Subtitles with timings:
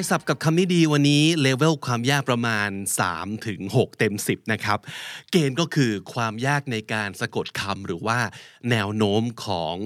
[0.00, 2.70] ายศัพท์กับคำนี้ดีวันนี้เลเวลความยากประมาณ
[3.06, 4.78] 3ถึง6เต็ม 10 นะครับ
[5.30, 8.18] เกณฑ์ก็คือความยากในการสะกดคำหรือว่า
[8.70, 9.76] แนวโน้มของ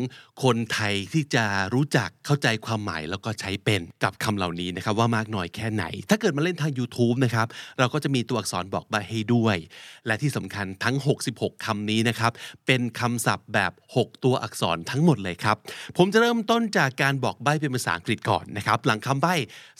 [0.42, 7.46] คนไทยที่จะรู้จักเข้าใจความหมายแล้วก็ใช้เป็นกับคำเหล่านี้นะครับว่ามากน้อยแค่ไหน ถ้าเกิดมาเล่นทาง YouTube นะครับ
[7.78, 9.56] เราก็จะมีตัวอักษรบอกใบให้ด้วย
[10.06, 10.96] และที่สำคัญทั้ง
[11.28, 12.32] 66คำนี้นะครับ
[12.66, 15.56] เป็นคำศัพท์แบบ 6 ตัวอักษรทั้งหมดเลยครับ
[15.96, 19.26] ผมจะเริ่มต้นจากการบอกใบเป็นภาษาอังกฤษก่อนนะครับหลังคำใบ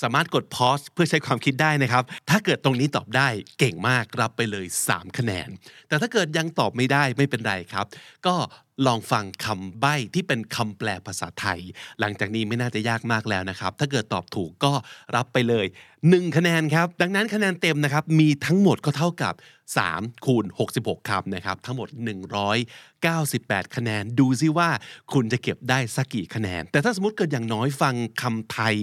[0.02, 3.28] สามารถกด pause เพื่อใช้ความคิดได้นะครับ ถ้าเกิดตรงนี้ตอบได้
[3.58, 5.48] เก่งมากรับไปเลย 3 คะแนน
[5.88, 7.86] แต่ถ้าเกิดยังตอบไม่ได้ไม่เป็นไรครับ
[8.26, 8.34] ก็
[8.86, 11.60] ลองฟังคำใบ้ที่เป็นคำแปลภาษาไทย
[12.00, 14.72] หลังจากนี้ไม่น่าจะยากมากแล้วนะครับ ถ้าเกิดตอบถูกก็
[15.16, 15.66] รับไปเลย
[16.12, 19.34] 1 คะแนนครับ ดังนั้นคะแนนเต็มนะครับ มีทั้งหมดก็เท่ากับ
[19.78, 20.44] 3 คูณ
[20.76, 21.88] 66 คำนะครับ ทั้งหมด
[22.82, 24.68] 198 คะแนน ดูซิว่า
[25.12, 28.76] คุณจะเก็บได้สักกี่คะแนน แต่ถ้าสมมติเกิดอย่างน้อยฟังคำไทย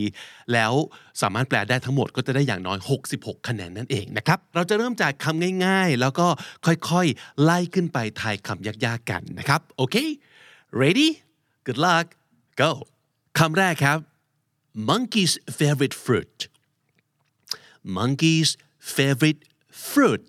[0.54, 0.74] แล้ว
[1.22, 2.78] สามารถแปลได้ทั้งหมดก็จะได้อย่างน้อย
[3.14, 6.28] 66 คะแนนนั่นเองนะครับ เราจะเริ่มจากคำง่ายๆ แล้วก็
[6.66, 9.96] ค่อยๆ ไล่ขึ้นไปทายคำยากๆ กันนะครับ โอเค
[10.82, 11.10] ready
[11.66, 12.06] good luck
[12.62, 12.70] go
[13.40, 13.98] คำแรกครับ
[14.90, 16.38] monkey's favorite fruit
[17.98, 18.50] monkey's
[18.96, 19.42] favorite
[19.90, 20.22] fruit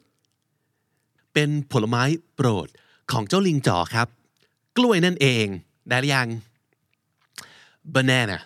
[1.32, 2.68] เป็นผลไม้โปรด
[3.12, 4.08] ของเจ้าลิงจ๋อครับ
[4.76, 5.46] กล้วยนั่นเอง
[5.88, 6.28] ได้หรือยัง
[7.94, 8.38] banana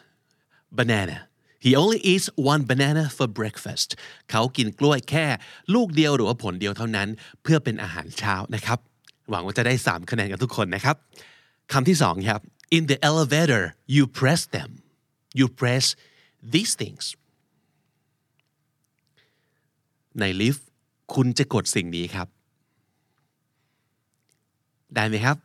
[0.78, 1.18] banana
[1.64, 3.88] he only eats one banana for breakfast
[4.30, 5.26] เขากินกล้วยแค่
[5.74, 7.08] ลูกเดียวหรือว่าผลเดียวเท่านั้น
[7.42, 8.78] เพื่อเป็นอาหารเช้านะครับ
[9.30, 10.96] หวังว่าจะได้ 3 คะแนนกันทุกคนนะครับ
[11.72, 12.40] คำที่สองครับ
[12.76, 14.70] in the elevator you press them
[15.38, 15.84] you press
[16.54, 17.04] these things
[20.20, 20.68] ในลิฟต์
[21.14, 22.28] คุณจะกดสิ่งนี้ครับ
[24.94, 25.36] ได้ไหมครับ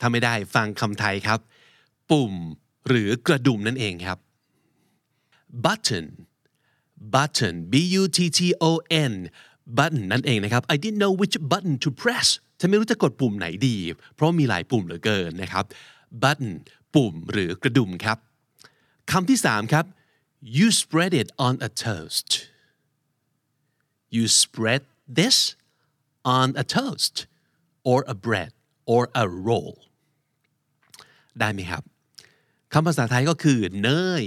[0.00, 1.40] ถ้าไม่ได้ฟังคำไทยครับ
[2.10, 2.34] ปุ่ม
[2.88, 4.18] หรือกระดุมนั่นเองครับ
[5.64, 6.06] button
[7.14, 8.72] button b u t t o
[9.10, 9.12] n
[9.78, 12.28] button นั่นเองนะครับ I didn't know which button to press
[12.60, 13.76] ฉันไม่รู้จะกดปุ่มไหนดี
[14.14, 15.64] เพราะมีหลายปุ่มเหลือเกินนะครับ
[16.22, 16.52] button
[16.94, 18.18] ปุ่มหรือกระดุมครับ
[19.10, 19.84] คำที่สามครับ
[20.56, 22.28] you spread it on a toast
[24.15, 24.81] you spread
[25.19, 25.37] this
[26.37, 27.15] on a toast
[27.89, 28.51] or a bread
[28.93, 29.75] or a roll
[31.39, 31.83] ได้ไหมครับ
[32.73, 33.89] คำภาษาไทยก็คือเน
[34.21, 34.23] ย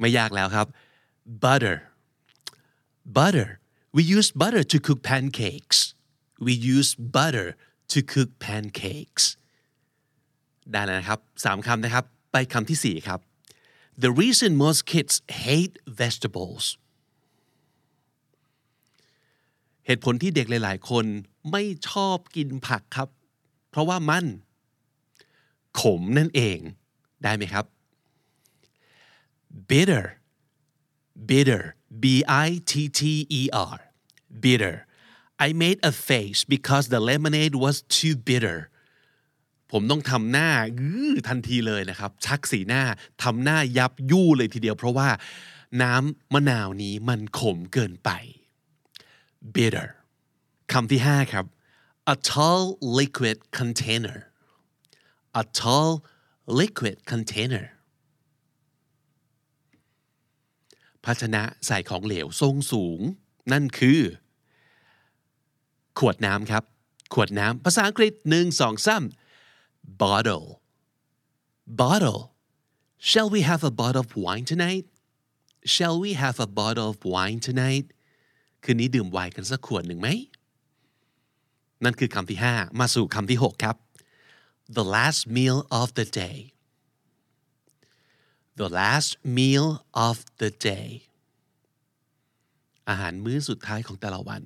[0.00, 0.66] ไม่ยากแล้วครับ
[1.44, 1.76] butter
[3.16, 3.48] butter
[3.96, 5.78] we use butter to cook pancakes
[6.46, 7.48] we use butter
[7.92, 9.24] to cook pancakes
[10.72, 13.20] ได้แล้วนะครับสามคำนะครับ ไปคำที่สี่ครับ
[14.04, 15.14] the reason most kids
[15.44, 16.64] hate vegetables
[19.89, 21.05] เหตุผลที่เด็กหลาย ๆ คน
[21.51, 23.09] ไม่ชอบกินผักครับ
[23.69, 24.25] เพราะว่ามัน
[25.79, 26.59] ขมนั่นเอง
[27.23, 27.65] ได้ไหมครับ
[29.69, 30.05] bitter
[31.29, 31.63] bitter
[32.03, 32.05] b
[32.45, 33.01] i t t
[33.39, 33.41] e
[33.73, 33.77] r
[34.43, 34.75] bitter
[35.47, 38.59] I made a face because the lemonade was too bitter
[39.71, 40.81] ผมต้องทำหน้าอ
[41.27, 42.83] ทันทีเลยนะครับ ชักสีหน้า
[43.23, 45.09] ทำหน้ายับยู่เลยทีเดียว เพราะว่า
[45.81, 48.11] น้ำมะนาวนี้มันขมเกินไป
[49.55, 49.87] bitter
[50.71, 51.45] คำที่ห้าครับ
[52.13, 52.63] a tall
[52.99, 54.17] liquid container
[55.41, 55.91] a tall
[56.59, 57.65] liquid container
[61.05, 62.99] ภาชนะใส่ของเหลวทรงสูง
[63.51, 63.99] นั่นคือ
[65.99, 66.63] ขวดน้ำครับ
[67.13, 69.03] ขวดน้ำภาษาอังกฤษหนึ่งสองสาม
[70.01, 70.47] bottle
[71.81, 72.21] bottle
[73.09, 74.85] shall we have a bottle of wine tonight
[75.73, 77.85] shall we have a bottle of wine tonight
[78.63, 80.09] คืนนี้ดื่มไวน์กันสักขวดหนึ่งไหม
[81.83, 83.75] นั่นคือคำที่ห้ามาสู่คำที่หกครับ
[84.77, 86.37] the last meal of the day
[88.59, 89.67] the last meal
[90.07, 90.87] of the day
[92.89, 94.41] อาหารมื้อสุดท้ายของแต่ละวัน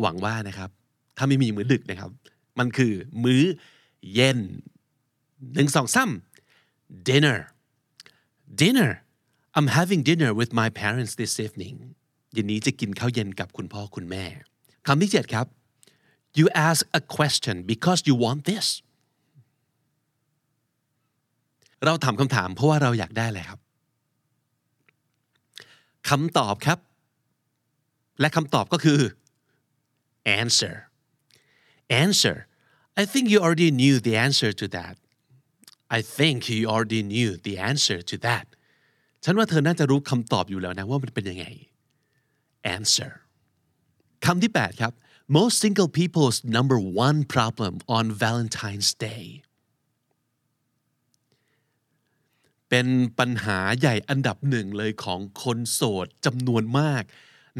[0.00, 0.70] หวังว่านะครับ
[1.16, 2.10] ถ้าไม่มีมื้อดึกนะครับ
[2.58, 2.92] มันคือ
[3.24, 3.42] มื้อ
[4.14, 4.38] เย็น
[5.54, 6.10] หนึ่งสองสาม
[7.08, 7.38] dinner
[8.62, 8.90] dinner
[9.56, 11.76] I'm having dinner with my parents this evening
[12.32, 14.24] เย็นนี้จะกินข้าวเย็นกับคุณพ่อคุณแม่
[14.86, 15.46] คำที่เจ็ดครับ
[16.38, 18.66] you ask a question because you want this
[21.84, 23.60] เราถามคำถามเพราะว่าเราอยากได้อะไรครับ
[26.08, 26.78] คำตอบครับ
[28.20, 29.00] และคำตอบก็คือ
[30.40, 30.76] answer
[32.02, 32.36] answer
[33.00, 34.94] I think you already knew the answer to that
[35.98, 38.46] I think you already knew the answer to that
[39.24, 41.46] ฉันว่าเธอน่าจะรู้คำตอบอยู่แล้วนะว่ามันเป็นยังไง
[42.76, 43.12] answer
[44.24, 44.92] คำที่ 8 ครับ
[45.36, 49.26] most single people's number one problem on Valentine's Day
[52.68, 52.86] เป็น
[53.18, 57.02] ปัญหาใหญ่อันดับหนึ่งเลยของคนโสดจำนวนมาก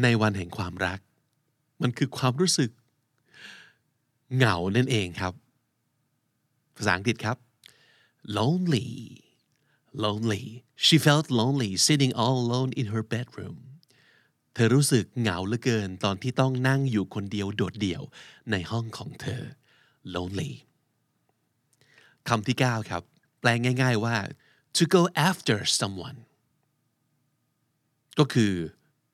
[0.01, 0.99] ในวันแห่งความรัก
[1.81, 2.71] มันคือความรู้สึก
[4.35, 5.33] เหงานั่นเองครับ
[6.75, 7.37] ภาษาอังกฤษครับ
[8.37, 8.89] lonely
[10.03, 10.43] lonely
[10.85, 13.57] she felt lonely sitting all alone in her bedroom
[14.53, 18.01] เธอรู้สึกเหงาเหลือเกินตอนที่ต้องนั่งอยู่คนเดียวโดดเดี่ยว
[18.51, 19.41] ในห้องของเธอ
[20.13, 20.51] lonely
[22.29, 23.03] คำที่ 9 ครับ
[23.39, 23.49] แปล
[23.81, 24.15] ง่าย ๆว่า
[24.77, 26.19] to go after someone
[28.19, 28.53] ก็คือ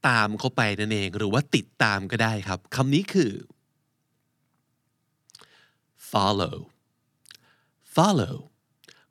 [0.07, 3.31] ตามเขาไปนั่นเองหรือว่าติดตามก็ได้ครับคำนี้คือ
[6.11, 6.57] follow
[7.95, 8.35] follow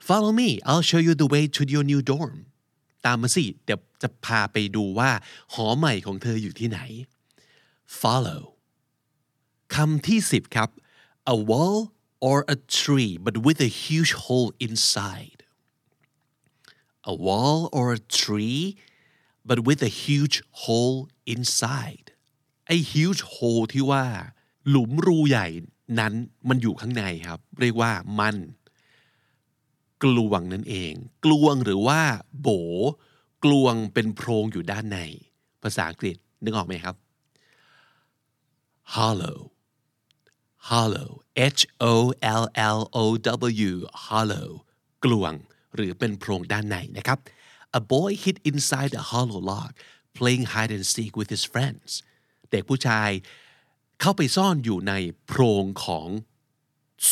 [0.08, 2.36] follow me I'll show you the way to your new dorm
[3.06, 5.10] ตามมาสิ เดี๋ยวจะพาไปดูว่า
[5.54, 6.78] หอใหม่ของเธออยู่ที่ไหน
[8.00, 8.42] follow
[9.74, 10.70] คำที่10ครับ
[11.34, 11.78] a wall
[12.28, 15.40] or a tree but with a huge hole inside
[17.12, 18.62] a wall or a tree
[19.48, 20.98] but with a huge hole
[21.34, 22.08] inside
[22.66, 24.04] ไอ้ huge hole ที่ว่า
[24.68, 25.46] หลุมรูใหญ่
[25.98, 26.12] นั้น
[26.48, 28.36] มันอยู่ข้างในครับ เรียกว่ามัน
[30.02, 30.92] กลวงนั่นเอง
[31.24, 32.00] กลวงหรือว่า
[32.40, 32.48] โบ
[33.44, 34.98] กลวงเป็นโพรงอยู่ด้านใน
[35.62, 36.94] ภาษาอังกฤษนึกออกไหมครับ
[38.94, 39.38] hollow
[40.70, 41.10] hollow
[41.58, 41.94] h o
[42.42, 42.44] l
[42.76, 43.04] l o
[43.68, 43.72] w
[44.06, 44.48] hollow
[45.04, 45.32] กลวง
[45.74, 47.18] หรือเป็นโพรงด้านในนะครับ
[47.80, 49.72] a boy hid inside a hollow log
[50.16, 51.90] playing hide and seek with his friends
[52.50, 53.10] เด็กผู้ชาย
[54.00, 54.92] เข้าไปซ่อนอยู่ใน
[55.26, 56.08] โพรงของ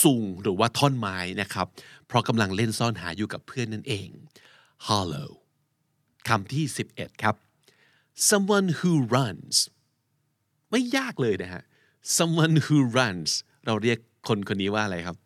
[0.02, 1.66] ซุงหรือว่าท่อนไม้นะครับ
[2.06, 4.08] เพราะกำลังเล่นซ่อนหาอยู่กับเพื่อนนั่นเอง
[4.86, 5.30] hollow
[6.28, 6.64] คำที่
[6.94, 7.34] 11 ครับ
[8.30, 9.56] someone who runs
[10.70, 11.62] ไม่ยากเลยนะฮะ
[12.16, 13.30] someone who runs
[13.66, 13.98] เราเรียก
[14.28, 15.16] คนคนนี้ว่าอะไรครับ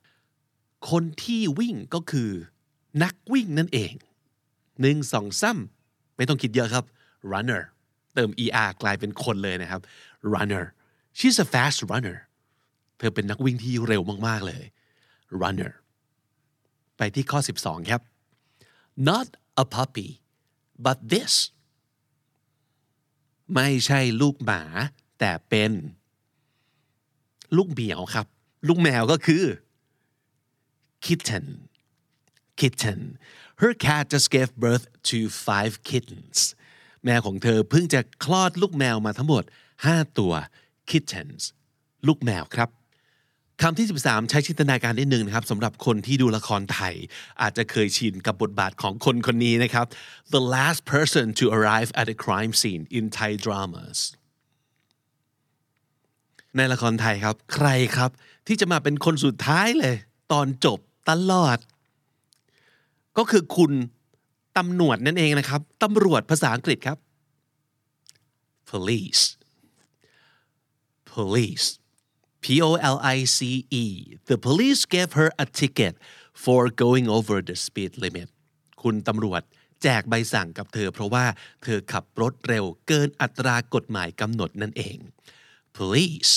[0.90, 2.30] คนที่วิ่งก็คือ
[3.02, 3.92] นักวิ่งนั่นเอง
[4.80, 6.84] หนึ่งสองซ้ำไม่ต้องคิดเยอะครับ
[7.32, 7.62] runner
[8.14, 9.80] เติม er กลายเป็นคนเลยนะครับ
[10.34, 10.64] runner
[11.18, 12.18] she's a fast runner
[12.98, 14.62] เธอเป็นนักวิ่งที่เร็วมากๆเลย
[15.42, 15.72] runner
[16.96, 18.02] ไปที่ข้อ 12 ครับ
[19.08, 19.26] not
[19.62, 20.08] a puppy
[20.84, 21.34] but this
[23.54, 24.62] ไม่ใช่ลูกหมา
[25.18, 25.72] แต่เป็น
[27.56, 28.26] ลูกเหมียวครับ
[28.68, 29.44] ลูกแมวก็คือ
[31.06, 31.46] kitten
[32.60, 33.00] kitten
[33.60, 36.38] her cat just gave birth to five kittens
[37.04, 39.44] แมวของเธอเพิ่งจะคลอดลูกแมวมาทั้งหมด
[39.80, 40.32] 5 ตัว
[40.90, 41.42] kittens
[42.06, 42.68] ลูกแมวครับ
[43.62, 46.94] คำที่ 13 ใช้จินตนาการได้หนึ่งนะครับสำหรับคนที่ดูละครไทย
[47.42, 49.86] อาจจะเคยชินกับบทบาทของคนคนนี้นะครับ
[50.34, 53.98] the last person to arrive at a crime scene in Thai dramas
[56.56, 58.10] ในละครไทยครับ ใครครับ
[58.46, 59.96] ที่จะมาเป็นคนสุดท้ายเลย
[60.32, 60.78] ตอนจบ
[61.10, 61.58] ตลอด
[63.18, 63.72] ก็คือคุณ
[64.58, 66.98] ตำรวจนั่นเองนะครับตำรวจภาษาอังกฤษครับ
[68.70, 69.22] police
[71.12, 71.66] police
[72.44, 73.38] P O L I C
[73.82, 73.84] E
[74.30, 75.94] the police gave her a ticket
[76.44, 78.28] for going over the speed limit
[78.82, 79.42] คุณตำรวจ
[79.82, 81.24] แจกใบสั่งกับเธอเพราะว่า
[81.62, 84.96] เธอขับรถเร็วเกินอัตรากฎหมายกำหนดนั่นเอง
[85.76, 86.32] police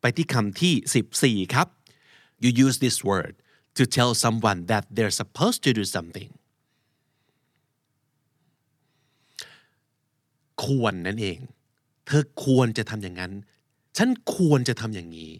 [0.00, 1.68] ไปที่คำที่ 14 ครับ
[2.42, 3.34] you use this word
[3.76, 6.30] to tell someone that they're supposed to do something
[10.64, 11.38] ควรนั่นเอง
[12.06, 13.32] เธอควรจะทำอย่างนั้น
[13.98, 15.32] ฉันควรจะทำอย่างนี้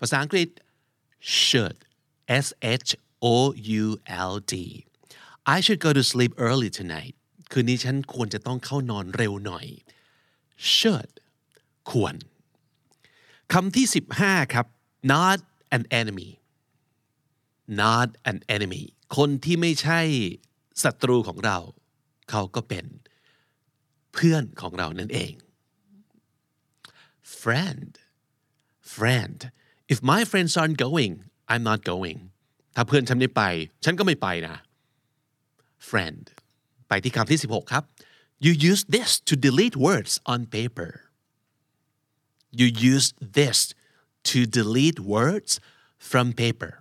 [0.00, 0.48] ภาษาอังกฤษ
[1.44, 1.78] should
[2.44, 2.46] s
[2.88, 2.90] h
[3.24, 3.36] o
[3.82, 3.84] u
[4.30, 4.54] l d
[5.56, 7.14] I should go to sleep early tonight
[7.50, 9.66] คืนนี้ฉันควรจะต้องเข้านอนเร็วหน่อย
[10.76, 11.12] should
[11.90, 12.14] ควร
[13.52, 13.86] คำที่
[14.18, 14.66] 15 ครับ
[15.12, 15.38] not
[15.76, 16.30] an enemy
[17.82, 18.84] not an enemy
[19.16, 20.00] คนที่ไม่ใช่
[20.82, 21.58] ศัตรูของเรา
[22.30, 22.86] เขาก็เป็น
[24.12, 25.32] เพื่อนของเรานั่นเอง
[27.42, 27.90] friend
[28.94, 29.38] friend
[29.92, 31.12] if my friends aren't going
[31.50, 32.18] I'm not going
[32.74, 33.42] ถ้าเพื่อนฉันไม่ไป
[33.84, 34.56] ฉันก็ไม่ไปนะ
[35.88, 36.22] friend
[36.88, 37.84] ไปที่คำที่ 16 ครับ
[38.44, 40.92] you use this to delete words on paper
[42.58, 43.58] you use this
[44.30, 45.52] to delete words
[46.10, 46.72] from paper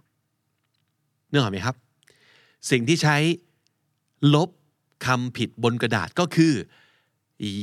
[1.32, 1.76] นึกออกไหมครับ
[2.72, 3.18] สิ่งที่ใช้
[4.36, 4.50] ลบ
[5.06, 6.54] คำผิดบนกระดาษก็คือ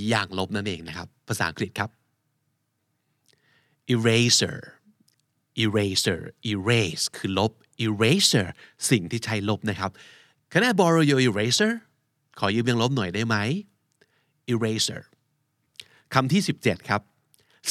[0.09, 1.91] อย่างลบนั่นเองนะครับ ภาษาอังกฤษครับ
[3.94, 4.58] eraser
[5.64, 7.52] eraser erase คือลบ
[7.86, 8.48] eraser
[8.90, 9.92] สิ่งที่ใช้ลบนะครับ
[10.52, 11.74] Can I borrow your eraser
[12.40, 13.36] ขอยืมยังลบหน่อยได้ไหม
[14.54, 15.02] eraser
[16.14, 17.02] คำที่ 17 ครับ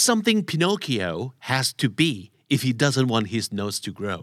[0.09, 1.11] something Pinocchio
[1.51, 2.13] has to be
[2.55, 4.23] if he doesn't want his nose to grow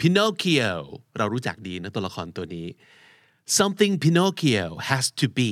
[0.00, 0.72] Pinocchio
[1.16, 2.66] เรารู้จักดีนะตัวละครตัวนี้
[3.58, 5.50] something Pinocchio has to be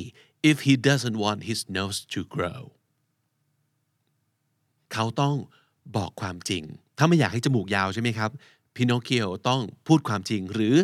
[0.51, 2.61] if he doesn't want his nose to grow
[4.94, 5.36] เขาต้อง
[5.96, 6.64] บอกความจริง
[6.98, 8.32] ถ้าไม่อยากให้จมูกยาวใช่ไหมครับ
[8.76, 10.76] Pinocchio ต้องพูดความจริง หรือ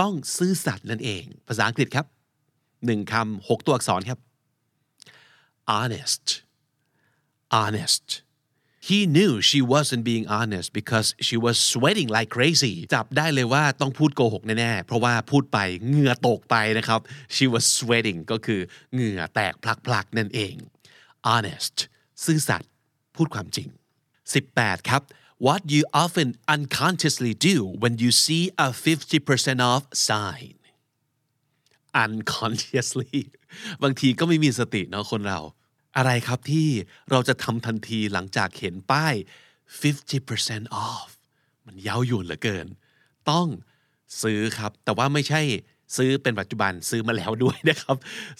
[0.00, 2.06] ต้องซื่อสัตย์นั่นเอง ภาษาอังกฤษครับ
[2.86, 4.18] หนึ่งคำหกตัวอักษรครับ
[5.76, 6.24] honest
[7.58, 8.06] honest
[8.88, 17.00] he knew she wasn't being honest because she was sweating like crazy จับได้เลยว่าต้องพูดโกหกแน่ๆ เพราะว่าพูดไปเหงื่อตกไปนะครับ
[17.34, 18.60] she was sweating ก็คือ
[18.92, 19.54] เหงื่อแตก
[19.86, 20.54] พลักๆ นั่นเอง
[21.28, 21.76] honest
[22.24, 22.70] ซื่อสัตย์
[23.16, 23.68] พูดความจริง
[24.28, 25.02] 18 ครับ
[25.46, 30.54] what you often unconsciously do when you see a 50% off sign
[32.04, 33.20] unconsciously
[33.82, 35.40] บางทีก็ไม่มีสติเนาะคนเรา
[35.96, 36.68] อะไรครับที่
[37.10, 39.14] เราจะทำทันทีหลังจากเห็นป้าย
[39.82, 41.10] 50% off
[41.66, 42.66] มันเย้ายวนเหลือเกิน
[43.30, 43.46] ต้อง
[44.22, 45.40] ซื้อครับ แต่ว่าไม่ใช่
[45.96, 47.96] ซื้อเป็นปัจจุบันซื้อมาแล้วด้วยนะครับ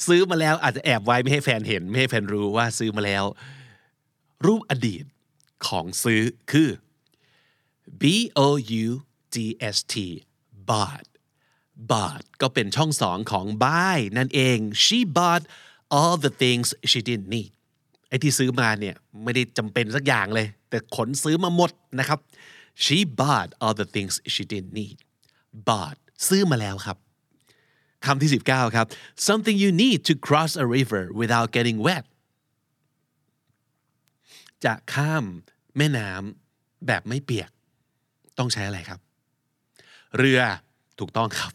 [0.07, 3.25] ซื้อมาแล้วอาจจะแอบไว้ไม่ให้แฟนเห็น ไม่ให้แฟนรู้ว่าซื้อมาแล้ว
[4.47, 5.05] รูปอดีต
[5.67, 6.71] ของซื้อคือ
[8.01, 8.05] b
[8.47, 8.49] o
[8.85, 8.87] u
[9.35, 9.37] g
[9.75, 9.95] s t
[10.69, 11.07] bought
[11.91, 15.45] bought ก็เป็นช่องสองของ buy นั่นเอง she bought
[15.97, 17.53] all the things she didn't need
[18.09, 22.19] ไอ้ที่ซื้อมาเนี่ยไม่ได้จำเป็นสักอย่างเลย แต่ขนซื้อมาหมดนะครับ
[22.85, 24.97] she bought all the things she didn't need
[25.69, 25.99] bought
[26.29, 26.97] ซื้อมาแล้วครับ
[28.07, 28.87] คำที่ 19 ครับ
[29.29, 32.05] something you need to cross a river without getting wet
[34.65, 35.25] จะข้าม
[35.77, 37.51] แม่น้ำแบบไม่เปียก
[38.39, 39.01] ต้องใช้อะไรครับ
[40.19, 40.41] เรือ
[40.99, 41.53] ถูกต้องครับ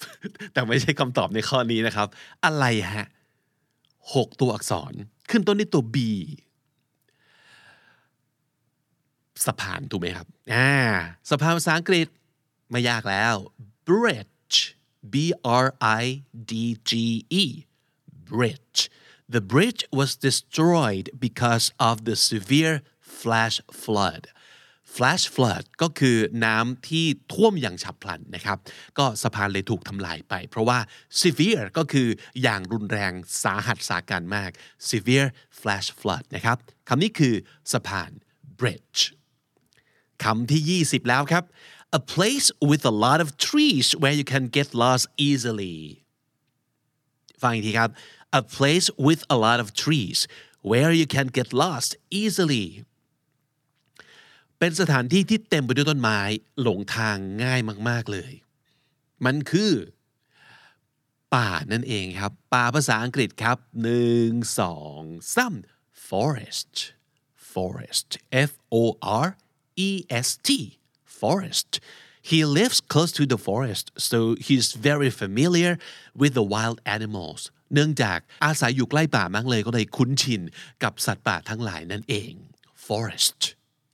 [0.54, 2.08] แต่ไม่ใช่คำตอบในข้อนี้นะครับ
[2.46, 3.08] อะไรฮะ
[4.16, 4.94] หกตัวอักษร
[5.30, 5.98] ขึ้นต้นด้วยตัว B
[9.46, 10.72] สะพานถูกไหมครับอ่า
[11.30, 12.08] สะพานภาษาอังกฤษ
[12.70, 13.36] ไม่ยากแล้ว
[13.88, 14.58] bridge
[15.14, 15.16] B
[15.64, 15.68] R
[16.02, 16.04] I
[16.50, 16.54] D
[16.90, 16.92] G
[17.42, 17.44] E
[18.32, 18.80] bridge
[19.34, 22.76] the bridge was destroyed because of the severe
[23.22, 24.24] flash flood
[24.98, 28.58] flash flood ก็คือน้ำที่ท่วมอย่างฉับพลันนะครับ
[28.98, 30.80] ก็สะพานเลยถูกทำลายไป เพราะว่า
[31.22, 32.08] severe ก็คือ
[32.42, 34.52] อย่างรุนแรงสาหัสสาการมาก
[34.90, 35.28] severe
[35.60, 36.58] flash flood นะครับ
[36.90, 37.36] คำนี้คือ
[37.74, 38.12] สะพาน
[38.60, 39.02] bridge
[40.24, 41.44] คำที่ 20 แล้วครับ
[42.00, 45.78] a place with a lot of trees where you can get lost easily
[47.42, 47.90] ฟังอีกทีครับ
[48.42, 50.20] a place with a lot of trees
[50.70, 51.90] where you can get lost
[52.22, 52.66] easily
[54.60, 56.20] เป็นสถานที่ที่เต็มไปด้วยต้นไม้
[56.62, 58.32] หลงทางง่ายมาก ๆเลย
[59.26, 59.72] มันคือ
[61.36, 65.02] ป่านั่นเองครับ ป่าภาษาอังกฤษครับหนึ่งสอง
[65.36, 65.56] สาม
[66.10, 66.74] forest
[67.54, 68.10] forest
[68.50, 68.52] F
[68.82, 68.84] O
[69.26, 69.28] R
[69.88, 69.90] E
[70.28, 70.50] S T
[71.20, 71.72] forest
[72.30, 75.74] he lives close to the forest so he's very familiar
[76.22, 77.42] with the wild animals
[77.74, 80.42] เนื่องจากอาศัยอยู่ใกล้ป่ามากเลยก็เลยคุ้นชิน
[80.84, 82.32] กับสัตว์ป่าทั้งหลายนั่นเอง
[82.88, 83.40] forest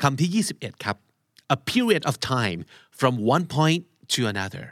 [0.01, 0.97] คำที่ 21 ครับ
[1.55, 2.59] a period of time
[2.99, 3.81] from one point
[4.13, 4.65] to another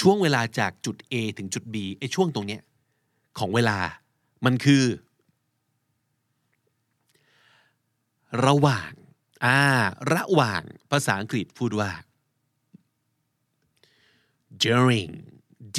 [0.00, 2.62] ช่วงเวลาจากจุด A ถึงจุด B ไอ้ช่วงตรงเนี้ย
[3.38, 3.78] ของเวลา
[4.44, 4.84] มันคือ
[8.46, 8.92] ระหว่าง
[9.44, 9.60] อ่า
[10.14, 11.90] ระหว่างภาษาอังกฤษพูดว่า
[14.64, 15.12] during
[15.76, 15.78] D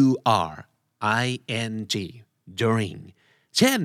[0.00, 0.04] U
[0.50, 0.52] R
[1.24, 1.26] I
[1.70, 1.94] N G
[2.60, 2.98] during
[3.56, 3.80] เช่น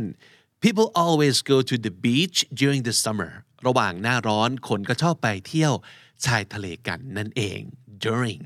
[0.63, 3.31] people always go to the beach during the summer
[3.67, 5.73] ระหว่างหน้าร้อนคนก็ชอบไปเที่ยว
[6.25, 7.59] ชายทะเลกันนั่นเอง
[8.03, 8.41] during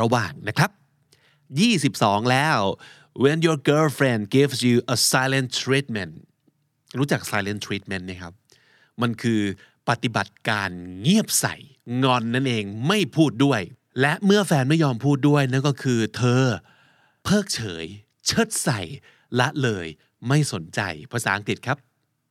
[0.00, 0.70] ระหว่างนะครับ
[1.50, 2.58] 22 แล้ว
[3.22, 6.12] when your girlfriend gives you a silent treatment
[6.98, 8.32] รู้จัก silent treatment ไหมครับ
[9.02, 9.40] มันคือ
[9.88, 10.70] ปฏิบัติการ
[11.02, 11.56] เงียบใส่
[12.04, 13.60] งอนนั่นเองไม่พูดด้วย
[14.00, 16.42] และเมื่อแฟนไม่ยอมพูดด้วยนั่นก็คือเธอ
[17.24, 17.86] เพิกเฉย
[18.26, 18.80] เชิดใส่
[19.38, 19.86] ละเลย
[20.28, 20.80] ไม่สนใจ
[21.12, 21.78] ภาษาอังกฤษครับ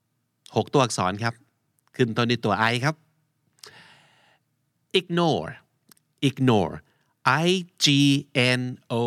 [0.06, 1.34] 6 ตัวอักษรครับ
[1.96, 2.96] ขึ้นต้นด้วยตัว I ครับ
[5.00, 5.52] ignore
[6.30, 6.76] ignore
[7.46, 7.48] I
[7.84, 7.86] G
[8.60, 8.62] N
[9.02, 9.04] O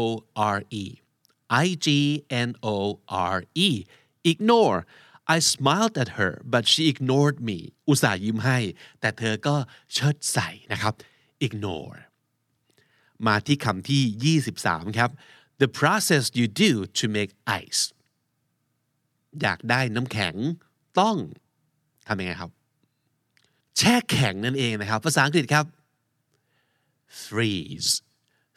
[0.55, 0.85] R E
[1.65, 1.87] I G
[2.49, 2.77] N O
[3.35, 3.69] R E
[4.33, 4.79] ignore
[5.35, 8.59] I smiled at her but she ignored me อุตส่าห์ยิ้มให้
[9.01, 9.57] แต่เธอก็
[9.93, 10.95] เชิดใส่นะครับ
[11.47, 11.99] ignore
[13.27, 15.11] มาที่คำที่ 23 ครับ
[15.63, 17.83] the process you do to make ice
[19.43, 20.35] อยากได้น้ำแข็ง
[21.01, 21.17] ต้อง
[22.09, 22.51] ทำยังไงครับ
[23.79, 25.65] แช่แข็งนั่นเองนะครับ ภาษาอังกฤษครับ
[27.25, 27.91] freeze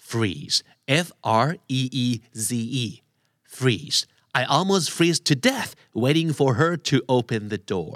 [0.10, 0.58] freeze
[1.06, 1.08] F
[1.46, 1.48] R
[1.80, 2.08] E E
[2.48, 2.48] Z
[2.84, 2.86] E
[3.58, 4.00] freeze
[4.40, 5.72] I almost freeze to death
[6.04, 7.96] waiting for her to open the door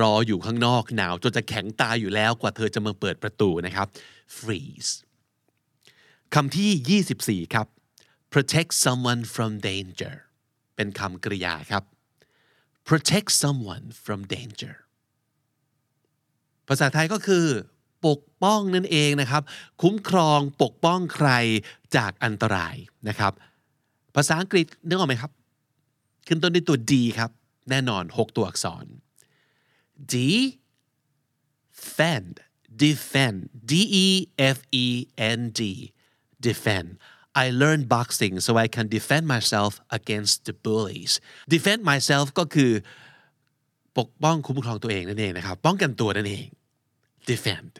[0.00, 3.86] รออยู่ข้างนอกหนาวจนจะแข็งตายอยู่แล้วกว่าเธอจะมาเปิดประตูนะครับ
[4.38, 4.90] freeze
[6.34, 7.66] คำที่ 24 ครับ
[8.34, 10.14] protect someone from danger
[10.76, 11.82] เป็นคำกริยาครับ
[12.88, 14.74] protect someone from danger
[16.68, 17.46] ภาษาไทยก็คือ
[18.06, 19.42] ปกป้องนั่นเองนะครับ
[19.82, 21.30] คุ้มครองปกป้องใคร
[21.96, 22.74] จากอันตราย
[23.08, 23.32] นะครับ
[24.16, 25.32] ภาษาอังกฤษนึกออกไหมครับ
[26.26, 27.30] ขึ้นต้นด้วยตัว D ครับ
[27.70, 28.86] แน่นอน 6 ตัวอักษร
[30.12, 30.14] D
[31.78, 32.32] defend
[32.82, 33.38] defend
[33.70, 33.72] D
[34.04, 34.06] E
[34.56, 34.86] F E
[35.38, 35.60] N D
[36.46, 36.88] defend
[37.43, 41.13] I learned boxing so I can defend myself against the bullies
[41.55, 42.71] defend myself ก็คือ
[43.97, 46.45] ปกป้องคุ้มครองตัวเองนั่นเองนะครับ ป้องกันตัวนั่นเอง
[47.29, 47.71] defend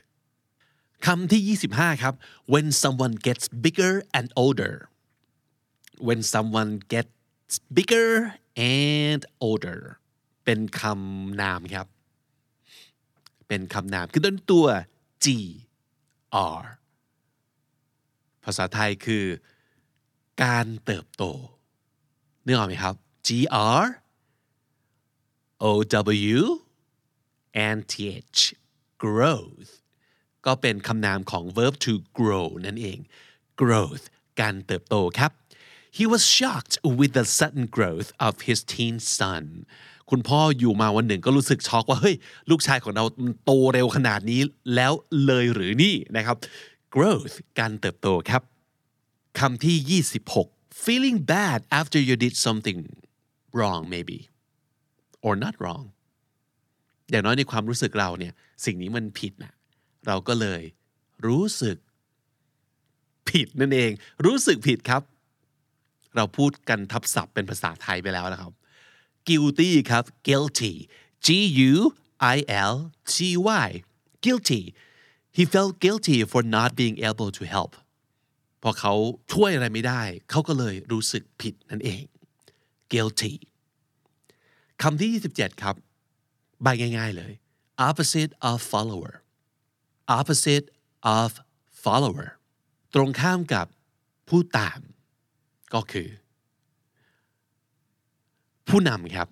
[1.05, 2.13] คำที่ 25 ครับ
[2.53, 4.73] when someone gets bigger and older
[6.07, 8.09] when someone gets bigger
[8.57, 9.81] and older
[10.45, 11.87] เป็นคำนามครับ
[13.47, 14.65] เป็นคำนามคือต้นตัว
[15.25, 15.27] G
[16.59, 16.63] R
[18.48, 19.24] ภาษาไทยคือ
[20.44, 21.24] การเติบโต
[22.44, 22.94] นึกออกไหมครับ
[23.26, 23.28] G
[23.80, 23.84] R
[25.64, 25.66] O
[26.36, 26.40] W
[27.66, 27.94] and T
[28.36, 28.40] H
[29.04, 29.70] growth
[30.46, 32.98] ก็เป็นคำนามของ verb to grow นั่นเอง
[33.60, 34.04] growth
[34.40, 35.32] การเติบโตครับ
[35.96, 39.44] He was shocked with the sudden growth of his teen son
[40.10, 42.16] คุณพ่ออยู่มาวันหนึ่งก็รู้สึกช็อกว่า เฮ้ย
[42.50, 43.04] ลูกชายของเรา
[43.44, 44.40] โตเร็วขนาดนี้
[44.74, 44.92] แล้ว
[45.26, 46.36] เลยหรือนี่นะครับ
[46.94, 48.42] growth การเติบโตครับ
[49.38, 50.02] คำที่
[50.34, 52.80] 26 feeling bad after you did something
[53.56, 54.18] wrong maybe
[55.26, 55.84] or not wrong
[57.10, 58.32] อย่างน้อยในความรู้สึกเราเนี่ย
[58.64, 59.52] สิ่งนี้มันผิดนะ
[60.06, 60.62] เราก็เลย
[61.26, 61.76] รู้สึก
[63.30, 63.90] ผิดนั่นเอง
[64.26, 65.02] รู้สึกผิดครับ
[66.16, 68.52] เราพูดกันทับศัพท์เป็นภาษาไทยไปแล้วนะครับ
[69.28, 70.72] guilty ครับ guilty
[71.26, 71.28] G
[71.70, 71.74] U
[72.34, 72.36] I
[72.72, 72.74] L
[73.12, 73.14] T
[73.66, 73.68] Y
[74.24, 74.62] guilty
[75.38, 77.72] he felt guilty for not being able to help
[78.62, 78.94] พอเขา
[79.32, 82.02] ช่วยอะไรไม่ได้ เขาก็เลยรู้สึกผิดนั่นเอง
[82.92, 83.34] guilty
[84.82, 85.74] คำที่ 27 ครับ
[86.62, 87.32] ใบง่ายๆเลย
[87.88, 89.12] opposite of follower
[90.18, 90.66] opposite
[91.18, 91.30] of
[91.84, 92.28] follower
[92.94, 93.66] ตรงข้ามกับ
[94.28, 94.80] ผู้ตาม
[95.74, 96.08] ก็คือ
[98.68, 99.28] ผู้นำครับ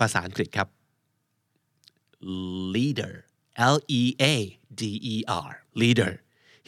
[0.00, 0.68] ภาษาอังกฤษครับ
[2.74, 3.14] leader
[3.74, 4.34] L E A
[4.80, 5.16] D E
[5.48, 5.50] R
[5.82, 6.12] leader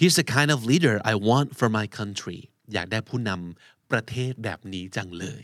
[0.00, 2.40] he's the kind of leader I want for my country
[2.72, 5.42] อยากได้ผู้นำประเทศแบบนี้จังเลย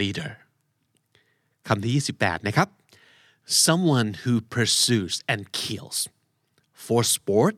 [0.00, 0.32] leader
[1.68, 1.92] คำที่
[2.22, 2.68] 28 นะครับ
[3.66, 5.98] someone who pursues and kills
[6.84, 7.56] for sport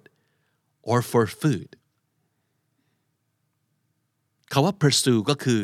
[0.90, 1.70] or for food
[4.52, 5.62] คาว่า pursue ก็คือ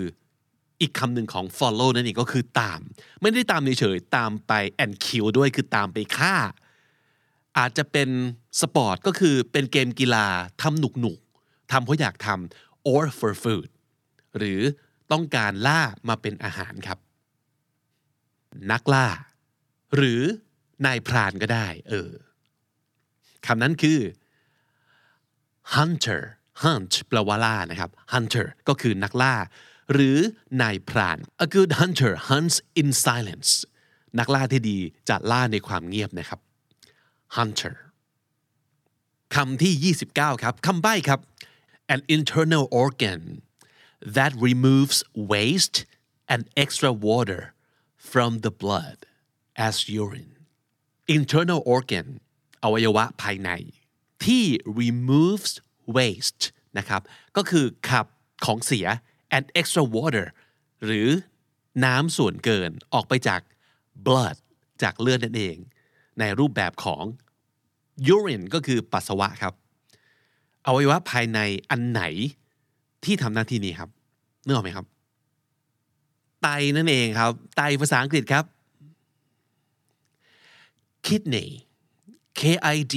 [0.81, 2.81] อีกคำหนึ่งของ follow นั่นเองก็คือตาม
[3.21, 6.37] ไม่ได้ตามเฉยๆตามไป and kill ด้วยคือตามไปฆ่า
[7.59, 8.11] อาจจะเป็น
[8.61, 10.27] สปอร์ตก็คือเป็นเกมกีฬา
[10.63, 11.19] ทำหนุกหนุก
[11.71, 13.69] ทำเพราะอยากทำ or for food
[14.37, 14.61] หรือ
[15.13, 16.99] ต้องการล่ามาเป็นอาหารครับ
[18.73, 19.09] นักล่า
[19.97, 20.21] หรือ
[20.87, 22.11] นายพรานก็ได้ เออ
[23.47, 23.99] คำนั้นคือ
[25.75, 26.23] hunter
[26.63, 29.35] hunt แปลว่าล่านะครับ hunter ก็คือนักล่า
[29.93, 30.17] หรือ
[30.63, 33.51] นายพราน a good hunter hunts in silence
[34.19, 36.41] นักล่าที่ดีจะล่าในความเงียบนะครับ
[37.38, 37.76] hunter
[39.36, 41.20] คำที่ 29 ครับ คำใบ้ครับ
[41.94, 43.22] an internal organ
[44.18, 44.98] that removes
[45.34, 45.78] waste
[46.34, 47.42] and extra water
[48.12, 48.98] from the blood
[49.68, 50.34] as urine
[51.18, 52.08] internal organ
[52.64, 53.50] อวัยวะภายใน
[54.26, 54.46] ที่
[54.80, 55.54] removes
[55.98, 56.44] waste
[56.78, 57.02] นะครับ
[57.38, 58.06] ก็คือขับ
[58.46, 58.88] ของเสีย
[59.36, 60.26] and extra water
[60.86, 61.10] หรือ
[61.86, 63.42] น้ำส่วนเกินออกไปจาก
[64.06, 64.38] blood
[64.84, 65.58] จากเลือดนั่นเอง
[66.21, 67.05] ในรูปแบบของ
[68.15, 69.55] urine ก็คือปัสสาวะครับ
[70.67, 71.39] อวัยวะภายใน
[71.71, 72.03] อันไหน
[73.05, 73.91] ที่ทำหน้าที่นี้ครับ
[74.45, 74.87] นึกออกไหมครับ
[76.43, 78.45] ไตนั่นเองครับ ไตภาษาอังกฤษครับ
[81.07, 81.51] kidney
[82.41, 82.43] K
[82.75, 82.97] I D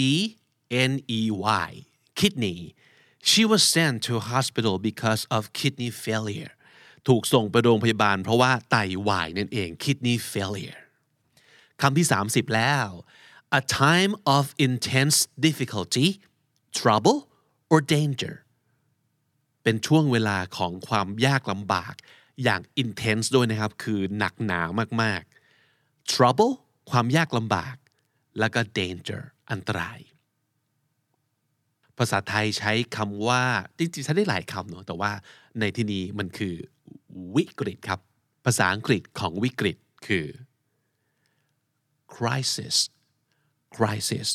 [0.92, 1.22] N E
[1.68, 1.70] Y
[2.20, 2.60] kidney
[3.30, 6.54] she was sent to a hospital because of kidney failure
[7.08, 8.76] ถูกส่งไปโรงพยาบาลเพราะว่าไต
[9.08, 10.81] วายนั่นเอง kidney failure
[11.82, 12.88] คำที่ 30 แล้ว
[13.60, 16.08] a time of intense difficulty
[16.80, 17.20] trouble
[17.72, 18.36] or danger
[19.64, 21.94] เป็นช่วงเวลาของความยากลำบาก
[22.44, 24.62] อย่าง intense ด้วยนะครับ คือหนักหนา
[25.02, 26.54] มากๆ trouble
[26.92, 27.76] ความยากลำบาก
[28.40, 30.00] แล้วก็ danger อันตราย
[31.98, 33.44] ภาษาไทยใช้คำว่า
[33.78, 35.12] จริงๆใช้ได้หลายคำเนาะแต่ว่า
[35.60, 36.56] ในที่นี้มันคือ
[37.36, 38.00] วิกฤตครับ
[38.46, 40.26] ภาษาอังกฤษของวิกฤตคือ
[42.18, 42.76] crisis
[43.78, 44.28] crisis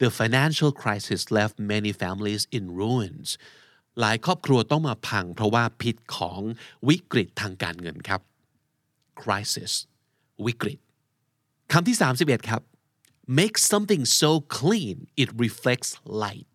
[0.00, 3.28] the financial crisis left many families in ruins
[4.00, 6.40] หลายครอบครัวต้องมาพังเพราะว่าพิษของ
[6.88, 8.20] วิกฤตทางการเงินครับ
[9.22, 9.72] crisis
[10.46, 10.78] วิกฤต
[11.72, 12.62] คำที่ 31 ครับ
[13.38, 15.90] make something so clean it reflects
[16.22, 16.48] light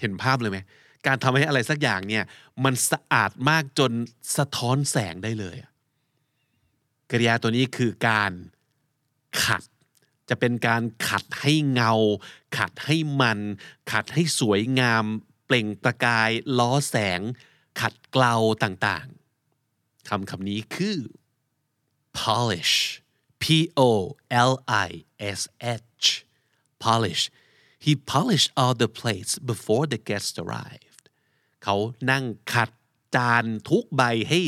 [0.00, 0.58] เห็นภาพเลยไหม
[1.06, 2.24] การทำให้อะไรสักอย่างเนี่ย
[2.64, 3.92] มันสะอาดมากจน
[4.36, 5.56] สะท้อนแสงได้เลย
[7.10, 8.32] กริยาตัวนี้คือการ
[9.44, 9.62] ขัด
[10.28, 11.92] จะเป็นการขัดให้เงา
[12.58, 13.38] ขัดให้มัน
[13.92, 15.04] ขัดให้สวยงาม
[15.46, 17.20] เปล่งประกาย ล้อแสง
[17.80, 20.98] ขัดเกลาต่างๆคำคำนี้คือ
[22.18, 22.74] polish
[23.42, 23.44] P
[23.78, 23.90] O
[24.50, 24.52] L
[24.86, 24.88] I
[25.38, 25.40] S
[26.00, 26.06] H
[26.84, 27.22] polish
[27.84, 31.02] he polished all the plates before the guests arrived
[31.62, 31.76] เขา
[32.10, 32.70] นั่งขัด
[33.16, 34.40] จานทุกใบให้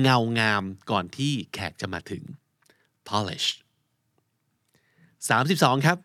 [0.00, 2.22] เงางามก่อนที่แขกจะมาถึง
[3.08, 3.48] polish
[5.30, 5.98] 32 ครับ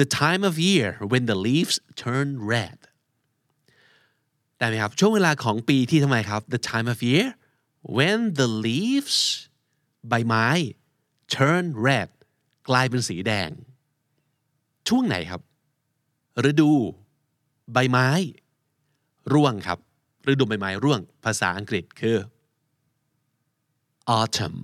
[0.00, 2.78] the time of year when the leaves turn red
[4.58, 7.26] ได้ไหมครับ ช่วงเวลาของปีที่ทำไมครับ the time of year
[7.96, 9.18] when the leaves
[10.08, 10.48] ใบไม้
[11.34, 12.10] turn red
[12.68, 13.50] กลายเป็นสีแดง
[14.88, 15.40] ช่วงไหนครับ
[16.50, 16.70] ฤดู
[17.72, 18.08] ใบไม้
[19.32, 19.78] ร่วงครับ
[20.28, 22.16] ฤดูใบไม้ร่วง ภาษาอังกฤษคือ
[24.18, 24.58] autumn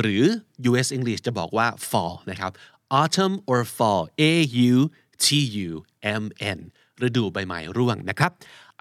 [0.00, 0.24] หรือ
[0.70, 2.52] US English จะบอกว่า fall นะครับ
[2.98, 4.32] autumn or fall A
[4.70, 4.74] U
[5.24, 5.26] T
[5.68, 5.70] U
[6.22, 6.24] M
[6.58, 6.60] N
[7.06, 8.32] ฤดูใบไม้ร่วงนะครับ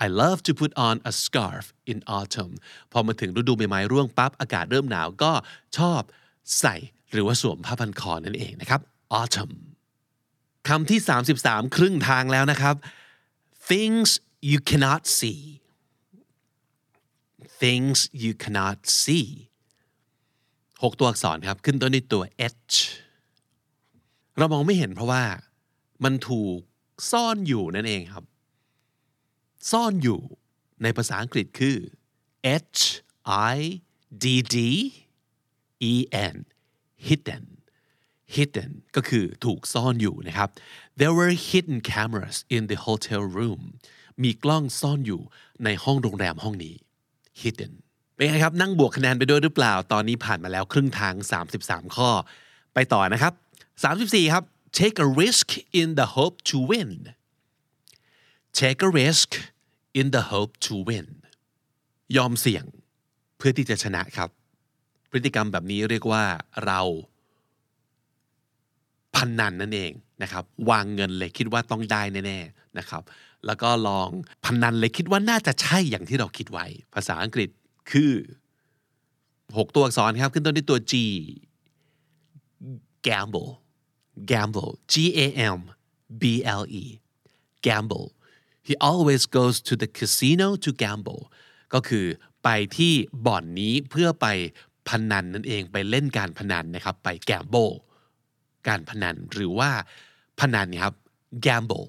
[0.05, 2.53] I love to put on a scarf in autumn
[2.91, 5.31] พอมาถึงฤดูใบไม้ร่วงปั๊บอากาศเริ่มหนาวก็
[5.77, 6.01] ชอบ
[6.59, 6.75] ใส่
[7.11, 8.81] หรือว่าสวมผ้าพันคอนั่นเองนะครับ
[9.19, 9.53] autumn
[10.67, 10.99] คำที่
[11.37, 12.75] 33 ครึ่งทางแล้วนะครับ
[13.69, 14.09] things
[14.49, 15.41] you cannot see
[17.61, 19.27] things you cannot see
[20.83, 22.75] หกตัวอักษรครับ ขึ้นต้นด้วยตัว h
[24.39, 25.23] เรามองไม่เห็นเพราะว่า
[26.03, 26.59] มันถูก
[27.11, 28.25] ซ่อนอยู่นั่นเองครับ
[29.71, 30.19] ซ่อนอยู่
[30.83, 31.77] ในภาษาอังกฤษคือ
[32.77, 32.83] h
[33.55, 33.57] i
[34.23, 34.57] d d
[35.91, 35.93] e
[36.33, 36.35] n
[37.07, 37.45] hidden
[38.35, 40.49] hidden ก็คือถูกซ่อนอยู่นะครับ
[40.99, 43.61] there were hidden cameras in the hotel room
[44.23, 45.21] มีกล้องซ่อนอยู่
[45.63, 46.75] ในห้องโรงแรมห้องนี้
[47.41, 47.73] hidden
[48.15, 51.13] เป็นไงครับ นั่งบวกคะแนนไปด้วยหรือเปล่า ตอนนี้ผ่านมาแล้วครึ่งทาง
[51.55, 52.09] 33 ข้อ
[52.73, 53.33] ไปต่อนะครับ
[53.83, 54.43] 34 ครับ
[54.79, 55.47] take a risk
[55.81, 56.91] in the hope to win
[58.59, 59.29] take a risk
[59.99, 61.07] in the hope to win
[62.17, 62.65] ยอมเสี่ยง
[63.37, 64.29] เพื่อที่จะชนะครับ
[65.11, 66.23] พฤติกรรมแบบนี้เรียกว่า
[66.65, 66.81] เรา
[69.15, 69.91] พันนันนั่นเอง
[70.23, 73.03] นะครับ วางเงินเลยคิดว่าต้องได้แน่ๆนะครับ
[73.45, 74.09] แล้วก็ลอง
[74.45, 77.49] พันนันเลยคิดว่าน่าจะใช่อย่างที่เราคิดไว้ ภาษาอังกฤษ
[77.91, 78.11] คือ
[78.93, 80.93] 6 ตัวอักษรครับ ขึ้นต้นด้วยตัว G
[83.07, 83.49] gamble
[84.31, 85.27] gamble G A
[85.57, 85.59] M
[86.21, 86.23] B
[86.61, 86.85] L E
[87.67, 88.07] gamble
[88.67, 91.21] he always goes to the casino to gamble
[91.73, 92.05] ก็คือ
[92.43, 92.93] ไปที่
[93.25, 94.27] บ่อนนี้เพื่อไป
[94.89, 97.73] พนันนั่นเองไปเล่นการพนันนะครับไป gamble
[98.67, 99.71] การพนันหรือว่า
[100.39, 100.95] พนันนี้ครับ
[101.45, 101.87] gamble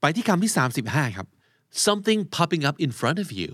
[0.00, 0.52] ไปที่คำที่
[0.84, 1.28] 35 ครับ
[1.86, 3.50] something popping up in front of you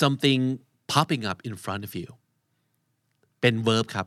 [0.00, 0.40] something
[0.92, 2.08] popping up in front of you
[3.40, 4.06] เป็น verb ครับ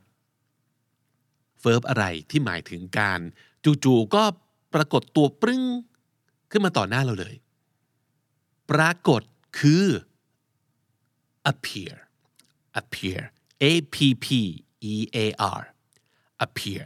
[1.63, 3.19] verb อะไรที่หมายถึงการ
[3.83, 4.23] จู่ๆก็
[4.73, 5.63] ปรากฏตัวปรึ้ง
[6.51, 7.35] ขึ้นมาต่อหน้าเราเลย
[8.71, 9.21] ปรากฏ
[9.59, 9.85] คือ
[11.51, 11.95] appear
[12.79, 13.21] appear
[13.71, 14.27] a p p
[14.91, 14.93] e
[15.23, 15.25] a
[15.59, 15.61] r
[16.45, 16.83] appear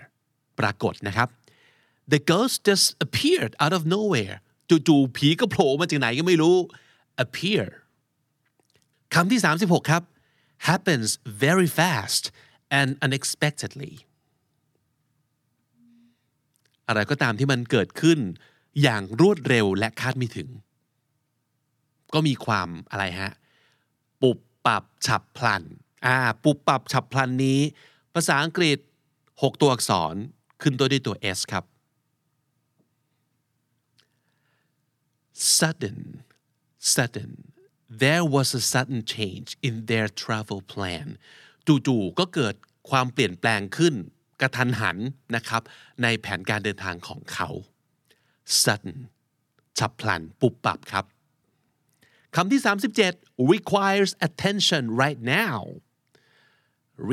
[0.60, 1.28] ปรากฏนะครับ
[2.12, 4.36] the ghost just appeared out of nowhere
[4.70, 6.58] จู่ๆผีก็โผล่มาจากไหนก็ไม่รู้
[7.24, 7.66] appear
[9.14, 10.04] คำที่ 36 ครับ
[10.70, 11.10] happens
[11.46, 12.24] very fast
[12.80, 13.94] and unexpectedly
[16.92, 18.20] อะไรก็ตามที่มันเกิดขึ้น
[18.82, 20.50] อย่างรวดเร็วและคาดไม่ถึง
[22.14, 23.32] ก็มีความอะไรฮะ
[24.22, 25.64] ปุบปับฉับพลัน
[26.06, 27.60] อ่า ปุบปับฉับพลันนี้
[28.14, 28.78] ภาษาอังกฤษ
[29.20, 30.16] 6 ตัวอักษร
[30.62, 31.66] ขึ้นตัวด้วยตัว S ครับ
[35.58, 36.00] sudden
[36.94, 37.32] sudden
[38.04, 41.08] there was a sudden change in their travel plan
[41.68, 42.56] จู่ๆก็เกิด
[42.90, 43.96] ความเปลี่ยนแปลงขึ้น
[44.42, 44.98] กระทันหัน
[45.36, 45.62] นะครับ
[46.04, 47.50] ในแผนการเดินทางของเขา
[48.62, 48.98] sudden
[49.78, 51.06] ฉับพลัน ปุบปับครับ
[52.36, 52.62] คำที่
[53.06, 55.58] 37 requires attention right now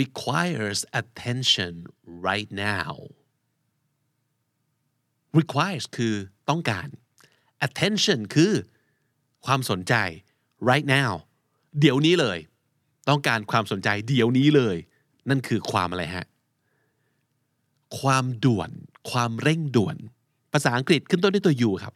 [0.00, 1.74] requires attention
[2.28, 2.90] right now
[5.38, 6.14] requires คือ
[6.48, 6.88] ต้องการ
[7.66, 8.52] attention คือ
[9.46, 9.94] ความสนใจ
[10.70, 11.12] right now
[11.80, 12.38] เดี๋ยวนี้เลย
[13.08, 14.76] ต้องการความสนใจเดี๋ยวนี้เลย
[15.28, 16.26] นั่นคือความอะไรฮะ
[18.00, 18.70] ความด่วน
[19.10, 19.96] ความเร่งด่วน
[20.52, 21.94] ภาษาอังกฤษขึ้นต้นด้วยตัว U ครับ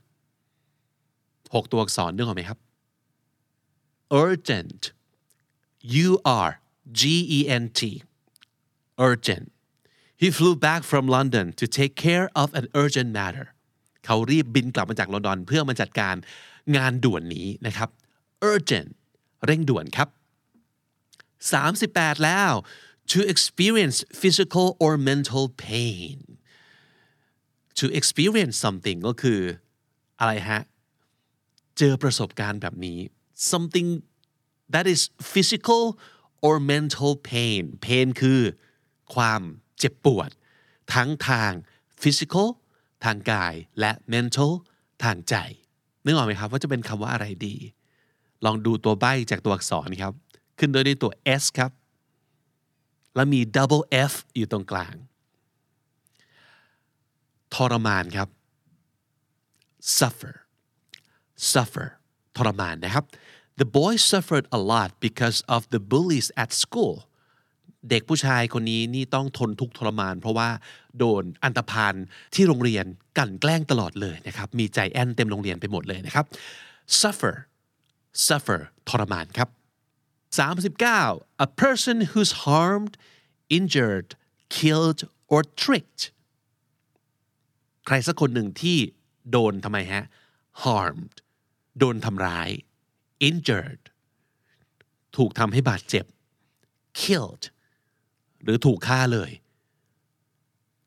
[1.54, 2.58] หกตัวอักษรนึกออกไหมครับ
[4.22, 4.80] urgent
[6.06, 6.08] U
[6.46, 6.48] R
[6.98, 7.00] G
[7.36, 7.80] E N T
[9.08, 9.46] urgent
[10.20, 13.46] he flew back from London to take care of an urgent matter
[14.04, 16.14] เขารีบบินกลับมาจากลอนดอนเพื่อมาจัดการ
[16.76, 17.88] งานด่วนนี้นะครับ
[18.50, 18.90] urgent
[19.46, 20.08] เร่งด่วนครับ
[21.60, 22.52] 38 แล้ว
[23.10, 26.16] to experience physical or mental pain
[27.78, 29.40] to experience something ก็คือ
[30.20, 30.60] อะไรฮะ
[31.78, 32.98] เจอประสบการณ์แบบนี้
[33.52, 33.88] something
[34.74, 35.82] that is physical
[36.46, 38.40] or mental pain pain คือ
[39.14, 39.40] ความ
[39.78, 40.30] เจ็บปวด
[40.94, 41.52] ทั้งทาง
[42.02, 42.48] physical
[43.04, 44.52] ทางกายและ mental
[45.04, 45.34] ทางใจ
[46.04, 47.56] นึกออกไหมครับว่าจะเป็นคำว่าอะไรดี
[48.44, 50.12] ลองดูตัวใบจากตัวอักษรครับ
[50.58, 51.12] ขึ้นโดยด้วยตัว
[51.42, 51.70] S ครับ
[53.14, 54.94] แล้วมี double F อยู่ตรงกลาง
[57.54, 58.28] ทรมานครับ
[59.98, 60.34] suffer
[61.52, 61.88] suffer
[62.36, 63.04] ทรมานนะครับ
[63.60, 66.94] the boy suffered a lot because of the bullies at school
[67.90, 70.48] เด็กผู้ชายคนนี้นี่ต้องทนทุกข์ทรมาน เพราะว่า
[70.98, 71.94] โดนอันตพาน
[72.34, 72.84] ที่โรงเรียน
[73.18, 76.24] กั่นแกล้งตลอดเลยนะครับ มีใจแอนเต็มโรงเรียนไปหมดเลยนะครับ
[77.00, 77.34] suffer
[78.26, 79.48] suffer ทรมานครับ
[80.32, 82.96] 39 a person who's harmed
[83.50, 84.08] injured
[84.48, 85.00] killed
[85.32, 86.02] or tricked
[87.86, 88.78] ใครสักคนหนึ่งที่
[89.30, 90.04] โดนทำไมฮะ
[90.62, 91.14] harmed
[91.78, 92.48] โดนทำร้าย
[93.28, 93.82] injured
[95.16, 96.04] ถูกทำให้บาดเจ็บ
[97.00, 97.44] killed
[98.42, 99.30] หรือถูกฆ่าเลย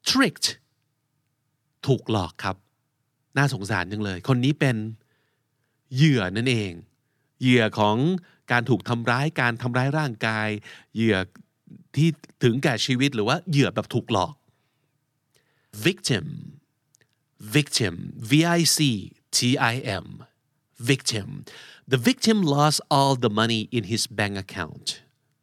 [0.10, 0.48] tricked
[1.88, 2.56] ถูกหลอกครับ
[3.38, 4.78] น่าสงสารจังเลย คนนี้เป็น
[5.96, 6.72] เหยื่อนั่นเอง
[7.42, 7.98] เหยื่อของ
[8.52, 10.50] การถูกทำร้ายการทำร้ายร่างกาย
[10.96, 11.18] เหยื่อ
[11.96, 12.10] ที่
[12.44, 14.34] ถึงแก่ชีวิตหรือว่าเหยื่อแบบถูกหลอก
[15.86, 16.26] victim
[17.56, 17.96] victim
[18.30, 18.80] V I C
[19.36, 19.40] T
[19.74, 20.06] I M
[20.90, 21.28] victim
[21.92, 24.88] the victim lost all the money in his bank account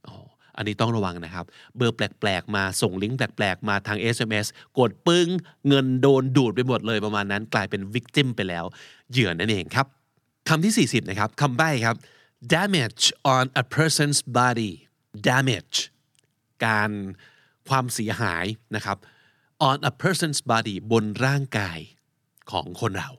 [0.06, 0.16] อ๋อ
[0.56, 1.44] อันนี้ต้องระวังนะครับ
[1.76, 4.46] เบอร์แปลกๆ มาส่งลิงก์แปลกๆ มาทาง SMS
[4.78, 5.28] กดปึ้ง
[5.68, 8.64] เงินโดนดูดไปหมดเลยประมาณนั้นกลายเป็น victim ไปแล้ว
[9.12, 9.86] เหยื่อนั่นเองครับ
[10.48, 11.96] คำที่ 40 นะครับคำใบ้ครับ
[12.56, 14.72] damage on a person's body
[15.28, 15.76] damage
[16.64, 16.90] การ
[17.68, 18.44] ความเสียหาย
[18.76, 18.96] นะครับ
[19.68, 21.78] on a person's body บนร่างกาย
[22.50, 23.10] ของคนเรา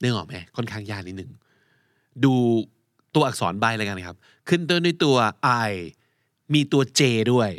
[0.00, 1.30] นึกออกไหมค่อนข้างยากนิดหนึ่ง
[2.24, 2.34] ดู
[3.14, 4.16] ตัวอักษรใบเลยกันครับ
[4.48, 5.16] ขึ้นต้นด้วยตัว
[5.68, 5.72] I
[6.54, 7.00] มีตัว J
[7.32, 7.50] ด้วย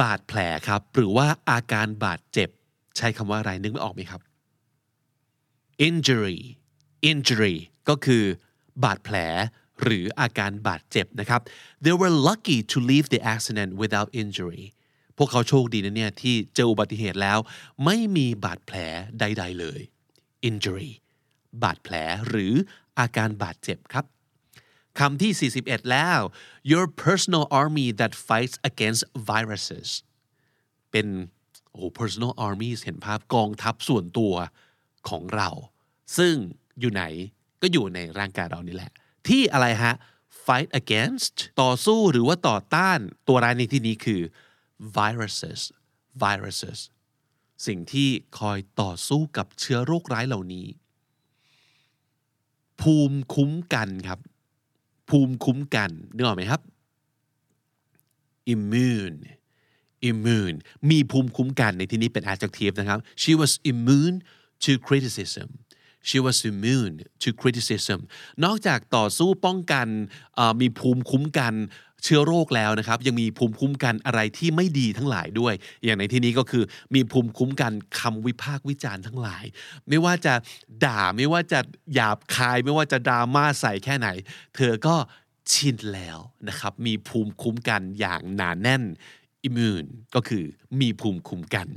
[0.00, 0.38] บาดแผล
[0.68, 2.48] ครับ หรือว่าอาการบาดเจ็บ
[2.96, 4.20] ใช้คำว่าอะไรนึกไม่ออกไหมครับ
[5.88, 6.38] injury
[7.10, 7.56] injury
[7.88, 8.24] ก็คือ
[8.84, 9.16] บาดแผล
[9.82, 11.40] หรืออาการบาดเจ็บนะครับ
[11.84, 14.64] they were lucky to leave the accident without injury
[15.16, 17.38] พวกเขาโชคดีนะเนี่ยที่เจออุบัติเหตุแล้ว
[17.84, 18.76] ไม่มีบาดแผล
[19.20, 19.80] ใด ๆเลย
[20.48, 20.90] injury
[21.62, 21.94] บาดแผล
[22.28, 22.52] หรือ
[22.98, 24.04] อาการบาดเจ็บครับ
[24.98, 26.20] คำที่ 41 แล้ว
[26.72, 29.88] your personal army that fights against viruses
[30.90, 31.06] เป็น
[31.72, 34.34] โอ้ personal army เห็นภาพกองทัพส่วนตัว
[35.08, 35.48] ของเรา
[36.18, 36.34] ซึ่ง
[36.80, 37.02] อยู่ไหน
[37.62, 38.92] ก็อยู่ในร่างกายเรานี่แหละ
[39.28, 39.94] ที่อะไรฮะ
[40.46, 44.20] fight against ต่อสู้หรือว่าต่อต้านตัวร้ายในที่นี้คือ
[44.96, 45.60] viruses
[46.22, 46.78] viruses
[47.66, 48.08] สิ่งที่
[48.38, 50.66] คอยต่อสู้กับเชื้อโรคร้ายเหล่านี้
[52.80, 54.18] ภูมิคุ้มกันครับ
[55.10, 56.60] ภูมิคุ้มกันนึกออกไหมครับ
[58.54, 59.18] immune
[60.10, 60.56] immune
[60.90, 64.16] มีภูมิคุ้มกันในที่นี้เป็น adjective นะครับ she was immune
[64.64, 65.48] to criticism
[66.08, 68.00] she was immune to criticism
[68.44, 69.86] นอกจากต่อสู้ป้องกัน
[70.60, 71.54] มีภูมิคุ้มกัน
[72.06, 76.64] เชื้อโรคแล้วนะครับ ยังมีภูมิคุ้มกันอะไรที่ไม่ดีทั้งหลายด้วย อย่างในที่นี้ก็คือ
[76.94, 79.44] มีภูมิคุ้มกันคำวิพากษ์วิจารณ์ทั้งหลาย
[79.88, 80.34] ไม่ว่าจะ
[80.84, 81.60] ด่าไม่ว่าจะ
[81.94, 84.08] หยาบคาย ไม่ว่าจะดราม่าใส่แค่ไหน
[84.56, 84.96] เธอก็
[85.52, 88.82] ชินแล้วนะครับ มีภูมิคุ้มกันอย่างหนาแน่น
[89.48, 90.44] immune ก็คือ
[90.80, 91.68] มีภูมิคุ้มกัน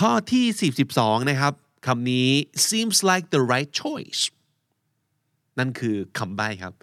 [0.00, 1.54] ข้อที่ 42 นะครับ
[1.86, 2.28] คำนี้
[2.68, 4.22] seems like the right choice
[5.58, 6.74] นั่นคือคำใบ้ครับ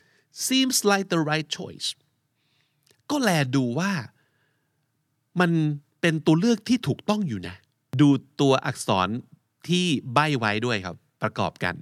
[0.48, 1.88] seems like the right choice
[3.10, 3.92] ก็แลดูว่า
[5.40, 5.52] มัน
[6.02, 7.56] เป็นตัวเลือกที่ถูกต้องอยู่นะ
[8.02, 8.10] ดู
[8.42, 9.08] ตัวอักษร
[9.68, 11.76] ที่ใบ้ไว้ด้วยครับ ประกอบกัน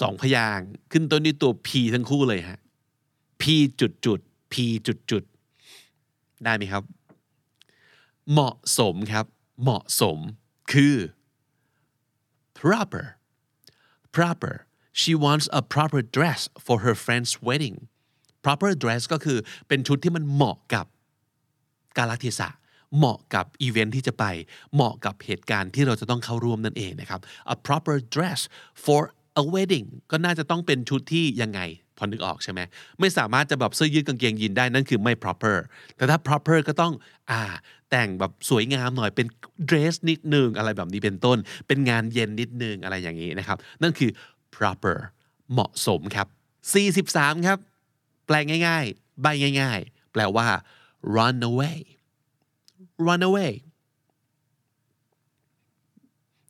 [0.00, 0.60] สองพยาง
[0.92, 2.58] ขึ้นต้นด้วยตัว P ทั้งคู่เลยฮะ
[3.40, 3.42] P
[3.80, 4.20] จุดจุด
[4.52, 4.54] P
[4.86, 5.22] จุดจุด
[6.44, 6.82] ได้ไหมครับ
[8.32, 9.26] เหมาะสมครับ
[9.62, 10.18] เหมาะสม
[10.72, 10.94] คือ
[12.64, 13.04] proper
[14.16, 14.54] proper
[15.00, 17.76] she wants a proper dress for her friend's wedding
[18.46, 20.86] proper dress ก็คือเป็นชุดที่มันเหมาะกับ
[21.96, 22.48] กาลเทศะ
[22.96, 24.24] เหมาะกับอีเวนท์ที่จะไป
[24.74, 27.20] เหมาะกับเหตุการณ์ที่เราจะต้องเข้าร่วมนั่นเองนะครับ
[27.54, 28.40] a proper dress
[28.84, 29.00] for
[29.40, 31.60] a wedding ก็น่าจะต้องเป็นชุดที่ยังไง
[31.98, 32.60] พอนึกออกใช่ไหม
[33.00, 35.56] ไม่สามารถจะแบบเสื้อยืดกางเกงยีนได้นั่นคือไม่ proper
[35.96, 36.92] แต่ถ้า proper ก็ต้อง
[37.30, 37.42] อ่า
[37.90, 39.26] แต่งแบบสวยงามหน่อยเป็น
[39.68, 44.10] dress นิดนึงอะไรแบบนี้เป็นต้น เป็นงานเย็นนิดนึงอะไรอย่างนี้นะครับ นั่นคือ
[44.54, 44.96] proper
[45.52, 46.26] เหมาะสมครับ
[46.94, 47.58] 43 ครับ
[48.26, 49.26] แปลง่ายๆ ใบ
[49.60, 50.46] ง่าย ๆ แปลว่า
[51.16, 51.80] run away
[53.06, 53.52] run away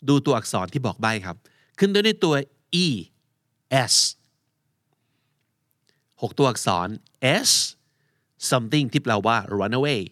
[0.08, 1.36] ดูตัวอักษรที่บอกใบครับ
[1.78, 2.34] ขึ้นด้วยในตัว
[2.84, 2.86] e
[3.92, 3.94] s
[6.24, 6.88] หกตัวอักษร
[7.48, 7.50] s
[8.50, 10.02] something ที่แปลว่า run away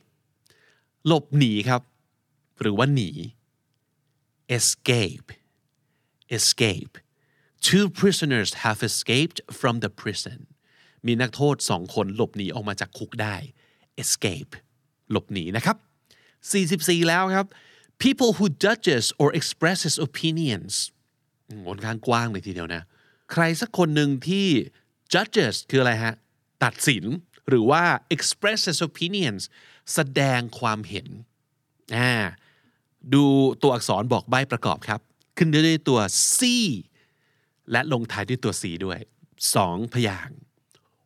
[1.06, 1.82] หลบหนีครับ
[2.60, 3.10] หรือว่าหนี
[4.58, 5.28] escape
[6.36, 6.94] escape
[7.66, 10.40] two prisoners have escaped from the prison
[11.06, 13.36] มีนักโทษสองคนหลบหนีออกมาจากคุกได้
[14.02, 14.52] escape
[15.10, 15.76] หลบหนีนะครับ
[16.42, 17.46] 44 แล้วครับ
[18.02, 20.74] people who judges or expresses opinions
[21.64, 22.82] งนข้างกว้างเลยทีเดียวนะ
[23.32, 24.46] ใครสักคนหนึ่งที่
[25.12, 26.14] judges คืออะไรฮะ
[26.64, 27.04] ตัดสิน
[27.48, 29.42] หรือว่า expresses opinions
[29.94, 31.06] แสดงความเห็น
[31.96, 32.12] อ่า
[33.14, 33.24] ดู
[33.62, 35.00] ตัวอักษรบอกใบประกอบครับ
[35.36, 36.00] ขึ้นด้วยตัว
[36.36, 36.40] C
[37.70, 38.98] และลงท้ายด้วยตัว C ด้วย
[39.54, 40.38] สองพยางค์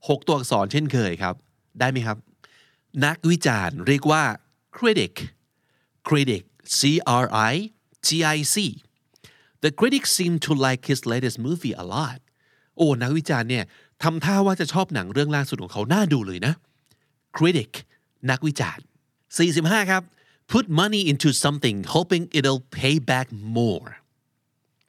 [0.09, 1.35] หกตัวอักษรเช่นเคยครับ
[1.79, 2.19] ได้ไหมครับ
[3.07, 4.25] นักวิจารณ์เรียกว่า
[4.77, 5.15] critic
[6.09, 6.43] critic
[6.79, 6.81] C
[7.23, 7.55] R I
[8.07, 8.57] T I C
[9.65, 12.19] The critics seem to like his latest movie a lot
[12.77, 13.65] โอ้ นักวิจารณ์เนี่ย
[14.03, 16.55] ทำท่าว่าจะชอบหนังเรื่องล่าสุดของเขาน่าดูเลยนะ
[17.37, 17.71] critic
[18.31, 18.85] นักวิจารณ์
[19.37, 20.03] 45 ครับ
[20.53, 23.91] put money into something hoping it'll pay back more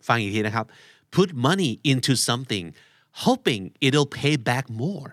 [0.08, 0.66] ฟังอีกทีนะครับ
[1.16, 2.66] put money into something
[3.26, 5.10] hoping it'll pay back more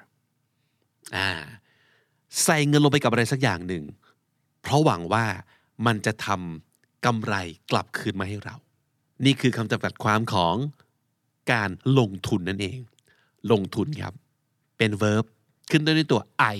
[1.16, 1.30] อ่า
[2.44, 3.85] ใส่เงินลงไปกับอะไรสักอย่างหนึ่ง
[4.62, 5.26] เพราะหวังว่า
[5.87, 7.35] มันจะทำกำไร
[7.70, 8.57] กลับคืนมาให้เรา
[9.24, 10.57] นี่คือคำจำกัดความของ
[11.52, 12.78] การลงทุนนั่นเอง
[13.52, 14.14] ลงทุนครับ
[14.78, 15.24] เป็น verb
[15.70, 16.22] ขึ้นด้วยตัว
[16.54, 16.57] I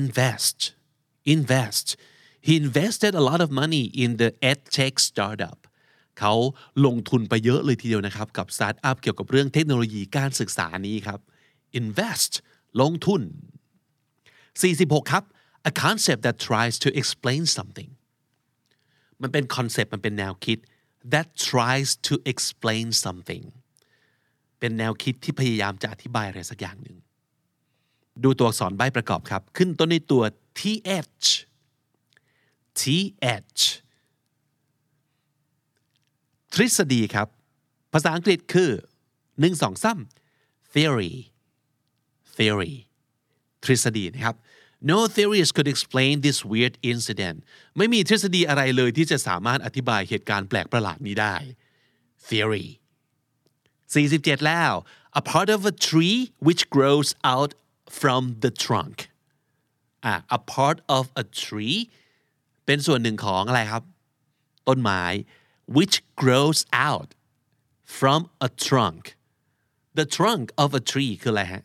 [0.00, 0.58] invest
[1.34, 1.86] invest
[2.46, 5.58] he invested a lot of money in the edtech startup
[6.18, 6.34] เขา
[6.86, 11.20] ลงทุนไปเยอะเลยทีเดียวนะครับ กับสตาร์ทอัพเกี่ยวกับเรื่องเทคโนโลยีการศึกษานี้ครับ
[11.80, 12.32] invest
[12.80, 13.22] ลงทุน
[14.36, 15.24] 46 ครับ
[15.70, 17.90] a concept that tries to explain something
[19.22, 20.58] มันเป็นคอนเซปต์มันเป็นแนวคิด
[21.12, 23.44] that tries to explain something
[24.58, 26.96] เป็นแนวคิดที่พยายามจะอธิบายอะไรสักอย่างหนึ่ง
[28.24, 30.22] ดูตัวอักษรใบประกอบครับ ขึ้นต้นในตัว
[30.58, 30.62] th
[32.80, 33.62] th
[36.54, 37.28] ทฤษฎีครับ
[37.92, 38.70] ภาษาอังกฤษคือ
[39.16, 41.12] 1 2 3 theory
[42.36, 42.74] theory
[43.64, 44.36] ทฤษฎีนะครับ
[44.90, 47.36] no theories could explain this weird incident
[47.76, 51.34] ไม่มีทฤษฎีอะไรเลยที่จะสามารถอธิบายเหตุการณ์แปลกประหลาดนี้ได้
[52.28, 52.66] theory
[53.94, 54.72] 47 แล้ว
[55.20, 57.52] a part of a tree which grows out
[58.00, 58.96] from the trunk
[60.04, 61.78] อะ a part of a tree
[62.66, 63.84] เป็นส่วนหนึ่งของอะไรครับ
[64.68, 65.02] ต้นไม้
[65.76, 67.10] which grows out
[67.98, 69.04] from a trunk
[69.98, 71.62] the trunk of a tree คืออะไรฮะ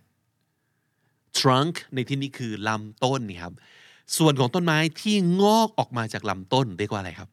[1.39, 3.53] trunk ในที่นี้คือลำต้นนี่ครับ
[4.17, 7.29] ส่วนของต้นไม้ที่งอกออกมาจากลำต้นเรียกว่าอะไรครับ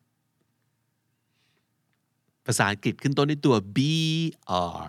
[2.49, 4.89] ภาษาอังกฤษขึ้นต้นด้วยตัว br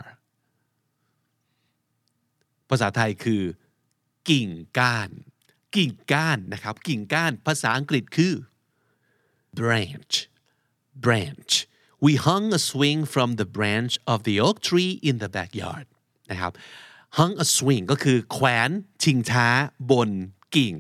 [2.70, 3.44] ภาษาไทยคือ
[4.30, 5.10] กิ่งก้าน
[5.76, 8.34] กิ่งก้านนะครับ กิ่งก้าน ภาษาอังกฤษคือ
[9.60, 10.16] branch
[11.06, 11.54] branch
[12.06, 15.86] we hung a swing from the branch of the oak tree in the backyard
[16.32, 16.54] นะครับ
[17.18, 18.70] hung a swing ก็คือแขวน
[19.04, 19.48] ชิงช้า
[19.92, 20.10] บน
[20.56, 20.76] กิ่ง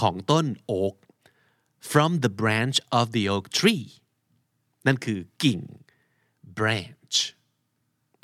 [0.00, 0.94] ของต้นโอ๊ก
[1.90, 3.86] from the branch of the oak tree
[4.86, 5.60] นั่นคือกิ่ง
[6.58, 7.16] branch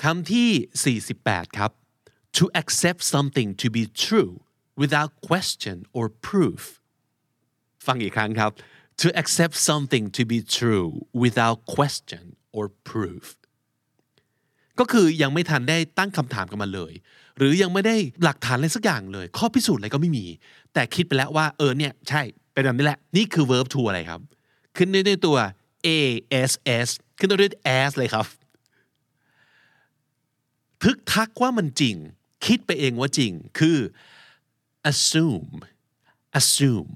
[0.02, 1.70] คำที่ 48 ครับ
[2.38, 4.32] to accept something to be true
[4.80, 6.62] without question or proof
[7.86, 8.50] ฟังอีกครั้งครับ
[9.02, 10.90] to accept something to be true
[11.22, 12.24] without question
[12.56, 13.24] or proof
[14.78, 16.92] ก็คือยังไม่ทันได้ตั้งคำถามกันมาเลย
[17.36, 20.26] หรือยังไม่ได้หลักฐานอะไรสักอย่างเลย ข้อพิสูจน์อะไรก็ไม่มี
[20.74, 22.22] แต่คิดไปแล้วว่า เออเนี่ย ใช่
[22.52, 24.20] เป็นแบบนี้แหละ นี่คือ verb to อะไรครับ
[24.76, 25.38] ขึ้นด้วยตัว
[25.86, 25.88] a
[26.50, 26.52] s
[26.88, 28.26] s ขึ้นด้วย as เลยครับ
[30.82, 31.96] ทึกทักว่ามันจริง
[32.46, 33.78] คิดไปเองว่าจริง คือ
[34.90, 35.52] assume
[36.38, 36.90] assume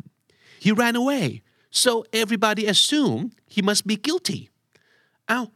[0.64, 1.26] he ran away
[1.82, 1.92] so
[2.22, 3.22] everybody assume
[3.54, 4.40] he must be guilty
[5.30, 5.46] อ้าว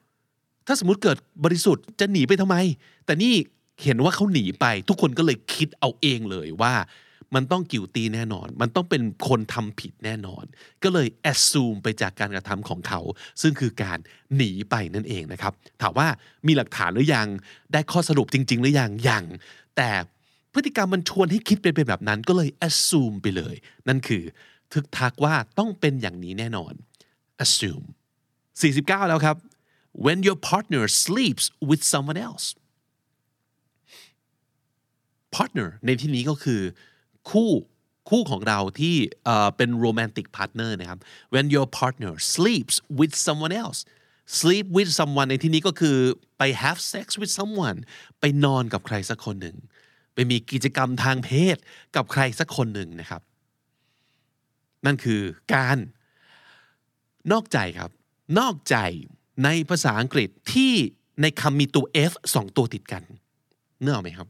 [0.67, 2.57] ถ้าสมมติเกิดบริสุทธิ์จะหนีไปทำไม
[3.05, 3.35] แต่นี่
[3.83, 6.75] เห็นว่าเขาหนีไป ทุกคนก็เลยคิดเอาเองเลยว่า
[7.35, 10.45] มันต้องกิวตีแน่นอน มันต้องเป็นคนทำผิดแน่นอน
[10.83, 13.01] ก็เลย assume ไปจากการกระทำของเขา
[13.43, 13.99] ซึ่งคือการ
[14.37, 15.53] หนีไปนั่นเองนะครับ
[15.83, 16.09] ถามว่า
[16.47, 17.29] มีหลักฐานหรือยัง
[17.73, 19.25] ได้ข้อสรุปจริง ๆ หรือยัง ยัง
[19.77, 19.91] แต่
[20.53, 23.55] พฤติกรรมมันชวนให้คิดเป็นแบบนั้น ก็เลย assume ไปเลย
[23.89, 24.23] นั่นคือ
[24.73, 26.73] ทึกทักว่าต้องเป็นอย่างนี้แน่นอน
[27.45, 27.87] assume
[28.47, 29.37] 49 แล้วครับ
[30.05, 32.47] when your partner sleeps with someone else
[35.37, 36.61] partner ในที่นี้ก็คือ
[37.31, 37.51] คู่
[38.11, 38.97] คู่ของเราที่
[39.57, 41.01] เป็น romantic partner นะครับ
[41.35, 43.81] when your partner sleeps with someone else
[44.41, 45.97] sleep with someone ในที่นี้ก็คือ
[46.39, 47.79] ไป have sex with someone
[48.21, 49.57] ไปนอนกับใครสักคนหนึ่ง
[50.15, 51.57] ไปมีกิจกรรมทางเพศ
[51.97, 53.23] กับใครสักคนหนึ่งนะครับ
[54.87, 55.21] นั่นคือ
[55.55, 55.79] การ
[57.33, 57.91] นอกใจครับ
[58.39, 58.77] นอกใจ
[59.45, 60.73] ในภาษาอังกฤษที่
[61.23, 63.03] ในคำมีตัว f สองตัวติดกัน
[63.81, 64.29] เนื้อไหมครับ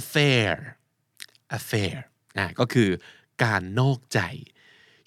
[0.00, 0.52] affair
[1.58, 1.96] affair
[2.38, 2.90] นะก็คือ
[3.44, 4.20] การนอกใจ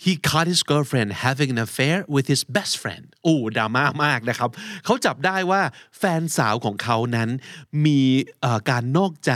[0.04, 4.50] he caught his girlfriend having an affair with his best friend โอ้ดราม่ามากนะครับ
[4.86, 5.62] เขาจับได้ว่า
[5.98, 7.30] แฟนสาวของเขานั้น
[7.86, 8.02] มี
[8.70, 9.32] การนอกใจ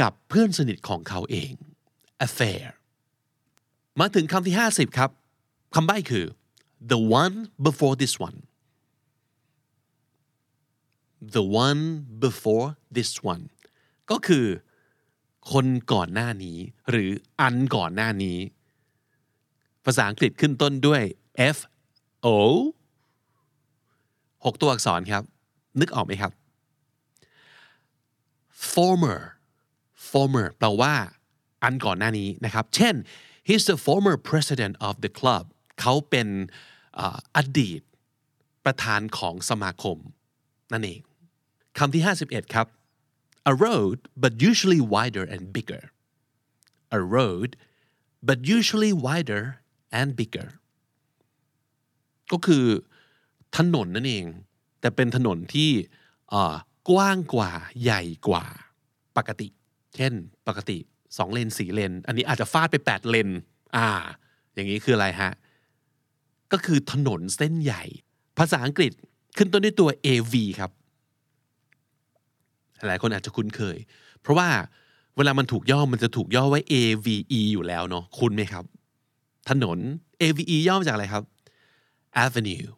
[0.00, 1.52] กับเพื่อนสนิทของเขาเอง
[2.26, 2.64] affair
[4.00, 5.10] มาถึงคำที่ 50 ครับ
[5.74, 6.26] คำใบ้คือ
[6.92, 7.36] the one
[7.66, 8.38] before this one
[11.36, 11.82] the one
[12.24, 13.44] before this one
[14.10, 14.46] ก็คือ
[15.52, 16.58] คนก่อนหน้านี้
[16.90, 18.38] หรืออันก่อนหน้านี้
[19.84, 21.02] ภาษาอังกฤษขึ้นต้นด้วย
[21.56, 21.58] F
[22.26, 22.28] O
[24.44, 25.22] หกตัวอักษรครับ
[25.80, 26.32] นึกออกไหมครับ
[28.72, 29.20] former
[30.10, 30.94] former แปลว่า
[31.62, 32.94] อันก่อนหน้านี้นะครับ เช่น
[33.48, 35.44] he's the former president of the club
[35.80, 36.28] เขาเป็น
[37.36, 37.80] อดีต
[38.64, 39.96] ประธานของสมาคม
[40.72, 41.00] นั่นเอง
[41.78, 42.66] คำที่ 51 ครับ
[43.50, 45.84] a road but usually wider and bigger
[46.98, 47.50] a road
[48.28, 49.42] but usually wider
[49.98, 50.48] and bigger
[52.32, 52.64] ก็คือ
[53.56, 54.26] ถนนนั่นเอง
[54.80, 55.70] แต่เป็นถนนที่
[56.90, 58.44] กว้างกว่าใหญ่กว่า
[59.16, 59.48] ปกติ
[59.96, 60.12] เช่น
[60.48, 60.78] ปกติ
[61.18, 63.28] สองเลนสี่เลน อันนี้อาจจะฟาดไปแปดเลน
[63.76, 63.86] อ่า
[64.54, 65.32] อย่างนี้คืออะไรฮะ
[66.52, 67.84] ก็คือถนนเส้นใหญ่
[68.38, 68.92] ภาษาอังกฤษ
[69.36, 70.70] ขึ้นต้นด้วยตัว AV ครับ
[72.88, 73.76] หลายคนอาจจะคุ้นเคย
[74.20, 74.48] เพราะว่า
[75.16, 78.64] เวลามันถูกย่อมันจะถูกย่อไว้ AVE อยู่แล้วเนาะคุ้นไหมครับ
[79.50, 79.78] ถนน
[80.22, 81.24] AVE ย่อมาจากอะไรครับ
[82.24, 82.68] Avenue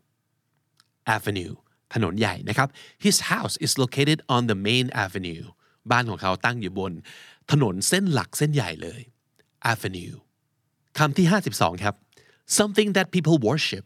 [1.14, 1.54] Avenue
[1.94, 2.68] ถนนใหญ่นะครับ
[3.04, 5.44] His house is located on the main avenue
[5.90, 6.92] บ้านของเขาตั้งอยู่บน
[7.50, 9.00] ถนนเส้นหลักเส้นใหญ่เลย
[9.72, 10.16] Avenue
[10.98, 11.94] คำที่ 52 ครับ
[12.58, 13.84] something that people worship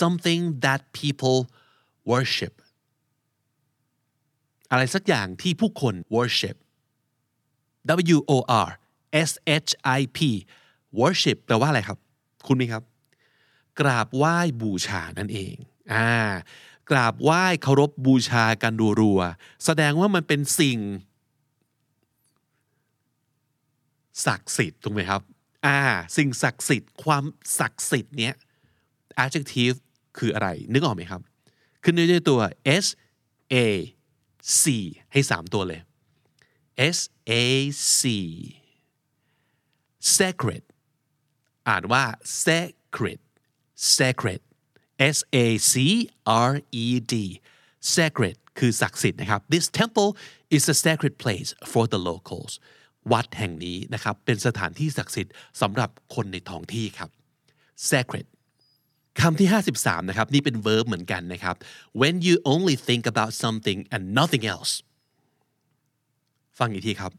[0.00, 1.38] something that people
[2.12, 2.54] worship
[4.70, 6.56] อะไรสักอย่างที่ผู้คน worship
[8.16, 8.68] W O R
[9.28, 9.30] S
[9.66, 10.18] H I P
[11.00, 11.98] worship แปลว่าอะไรครับ
[12.46, 12.82] คุณไหมครับ
[13.80, 15.54] กราบไหว้บูชานั่นเอง
[15.92, 16.08] อ่า
[16.90, 20.78] กราบไหว้เคารพบูชากันรัวๆแสดงว่ามันเป็นสิ่ง
[24.26, 25.22] ศักดิ์สิทธิ์ถูกไหมครับ
[25.66, 25.78] อ่า
[26.16, 27.24] สิ่งศักดิ์สิทธิ์ความ
[27.58, 28.34] ศักดิ์สิทธิ์เนี้ย
[29.24, 29.76] adjective
[30.18, 31.20] คืออะไร นึกออกไหมครับ
[31.82, 32.40] ขึ้นด้วยตัว
[32.84, 32.86] S
[33.54, 33.56] A
[34.60, 34.64] C
[35.12, 35.80] ให้สามตัวเลย
[36.96, 36.98] S
[37.30, 37.32] A
[37.98, 38.02] C
[40.18, 40.64] sacred
[41.68, 42.04] อ่านว่า
[42.44, 43.20] sacred
[43.96, 44.40] sacred
[45.16, 45.74] S A C
[46.50, 46.52] R
[46.84, 47.14] E D
[47.94, 50.10] sacred คือศักดิ์สิทธิ์นะครับ This temple
[50.56, 52.52] is a sacred place for the locals
[53.12, 57.10] วัดแห่งนี้นะครับ เป็นสถานที่ศักดิ์สิทธิ์สำหรับคนในท้องที่ครับ
[57.90, 58.26] sacred
[59.20, 59.48] คำที่
[59.78, 61.56] 53 นะครับ นี่เป็น verb เหมือนกันนะครับ
[62.00, 64.72] when you only think about something and nothing else
[66.58, 67.12] ฟังอีกทีครับ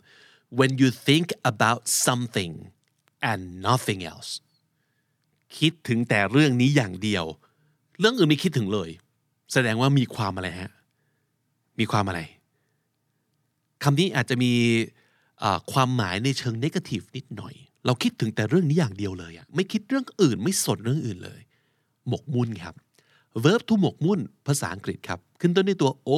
[0.59, 2.53] when you think about something
[3.31, 4.29] and nothing else
[5.57, 7.25] คิดถึงแต่เรื่องนี้อย่างเดียว
[7.99, 8.89] เรื่องอื่นไม่คิดถึงเลย
[9.53, 10.71] แสดงว่ามีความอะไรฮะ
[11.79, 12.19] มีความอะไร
[13.83, 14.53] คำนี้อาจจะมี
[15.71, 21.41] ความหมายในเชิงนกาทีฟนิดหน่อย เราคิดถึงแต่เรื่องนี้อย่างเดียวเลยอะไม่คิดเรื่องอื่นไม่สนเรื่องอื่นเลย
[22.07, 22.75] หมกมุ่นครับ
[23.43, 26.11] verb to หมกมุ่นภาษาอังกฤษครับ ขึ้นต้นด้วยตัว o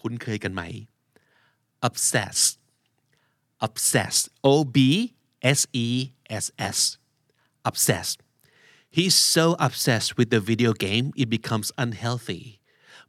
[0.00, 0.62] คุ้นเคยกันไหม
[1.88, 2.38] obsess
[3.66, 4.16] obsess
[4.50, 4.76] o b
[5.58, 5.86] s e
[6.44, 6.78] s s
[7.68, 8.18] obsessed
[8.96, 12.55] he's so obsessed with the video game it becomes unhealthy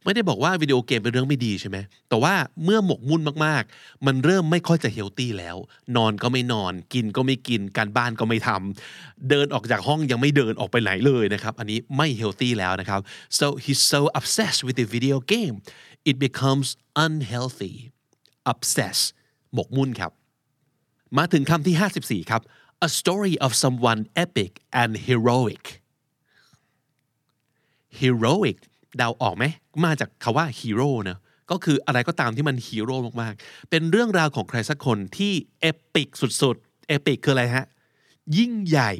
[0.07, 1.77] ไม่ได้บอกว่าวิดีโอเกมเป็นเรื่องไม่ดีใช่ไหม
[2.09, 2.33] แต่ว่า
[2.63, 5.55] เมื่อหมกมุ่นมากๆ มันเริ่มไม่ค่อยจะเฮลตี้แล้ว
[5.95, 12.99] นอนก็ไม่นอน กินก็ไม่กิน การบ้านก็ไม่ทำเดินออกจากห้องยังไม่เดินออกไปไหนเลยนะครับ อันนี้ไม่เฮลตี้แล้วนะครับ
[13.39, 15.55] so he's so obsessed with the video game
[16.09, 16.67] it becomes
[17.05, 17.75] unhealthy
[18.51, 18.97] obsess
[19.53, 20.11] หมกมุ่นครับ
[21.17, 22.41] มาถึงคำที่ 54 ครับ
[22.87, 24.51] a story of someone epic
[24.81, 25.63] and heroic
[27.99, 28.57] heroic
[28.97, 29.45] เดาออกไหม
[29.83, 31.17] มาจากคาว่า hero นะ
[31.51, 35.65] ก็คืออะไรก็ตามที่มันฮีโร่มากๆ เป็นเรื่องราวของใครสักคนที่เอ
[35.95, 36.09] ปิก
[36.41, 37.65] สุดๆ เอปิกคืออะไรฮะ
[38.37, 38.91] ยิ่งใหญ่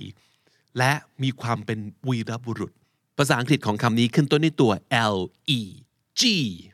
[0.78, 0.91] และ
[1.23, 2.71] มีความเป็นวีรบุรุษ
[3.17, 4.71] ภาษาอังกฤษของคำนี้ขึ้นต้นด้วยตัว
[5.15, 5.17] L
[5.59, 5.61] E
[6.19, 6.21] G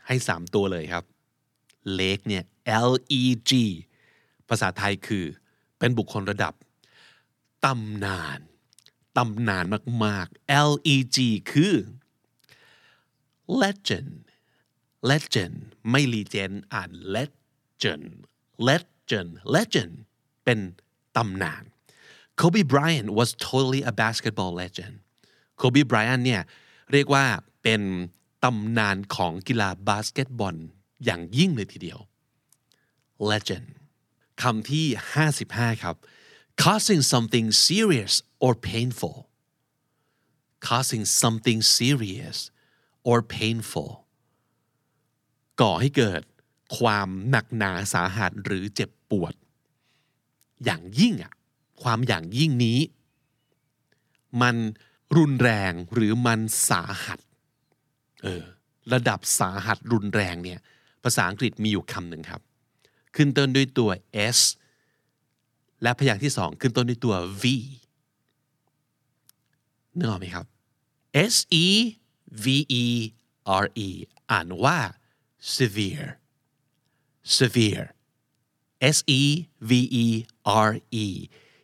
[0.08, 1.04] ให้ 3 ตัวเลยครับ
[1.94, 2.44] เลกเนี่ย
[2.90, 3.52] L E G
[4.50, 5.26] ภาษาไทยคือ
[5.80, 6.54] เป็นบุคคลระดับ
[7.66, 8.40] ตำนาน
[9.18, 9.66] ตำนาน
[10.06, 11.18] มากๆ L E G
[11.52, 11.74] คือ
[13.62, 14.14] legend
[15.12, 15.58] legend
[15.92, 18.08] ไม่ legend อ่าน legend
[18.70, 19.94] legend legend
[20.44, 20.60] เป็น
[21.18, 21.64] ตำนาน
[22.40, 24.94] Kobe Bryant was totally a basketball legend
[25.62, 26.42] Kobe Bryant เนี่ย
[26.92, 27.26] เรียกว่า
[27.64, 27.82] เป็น
[28.44, 30.56] ตำนานของกีฬาบาสเกตบอล
[31.06, 32.00] อย่างยิ่งเลยทีเดียว
[33.32, 33.68] legend
[34.42, 34.86] คำที่
[35.34, 35.96] 55 ครับ
[36.64, 38.14] causing something serious
[38.46, 39.18] or painful
[40.68, 42.38] causing something serious
[43.10, 43.92] or painful
[45.62, 46.22] ก่อให้เกิด
[46.78, 49.34] ความหนักหนาสาหัสหรือเจ็บปวด
[50.66, 51.34] อย่างยิ่งอะ
[51.84, 52.80] ความอย่างยิ่งนี้
[54.42, 54.56] มัน
[55.18, 56.40] รุนแรงหรือมัน
[56.70, 57.20] สาหัส
[58.24, 58.44] เออ
[58.94, 60.60] ระดับสาหัสรุนแรงเนี่ย
[61.04, 62.42] ภาษาอังกฤษมีอยู่คำหนึ่งครับ
[63.16, 63.90] ขึ้นต้นด้วยตัว
[64.38, 64.40] s
[65.84, 67.44] และพยางค์ที่สองขึ้นต้นด้วยตัว v
[69.98, 70.46] นึกออกไหมครับ
[71.34, 71.66] s e
[72.44, 72.46] v
[72.84, 72.86] e
[73.64, 73.90] r e
[74.32, 74.80] อ่านว่า
[75.58, 76.10] severe
[77.38, 77.88] severe
[78.96, 79.22] S E
[79.70, 79.72] V
[80.04, 80.08] E
[80.70, 80.72] R
[81.04, 81.08] E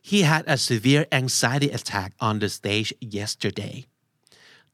[0.08, 3.76] he had a severe anxiety attack on the stage yesterday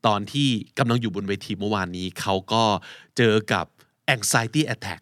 [0.06, 2.64] ตอนที่กำลังอยู่บนเวทีเมื่อวานนี้เขาก็
[3.16, 3.66] เจอกับ
[4.14, 5.00] anxiety attack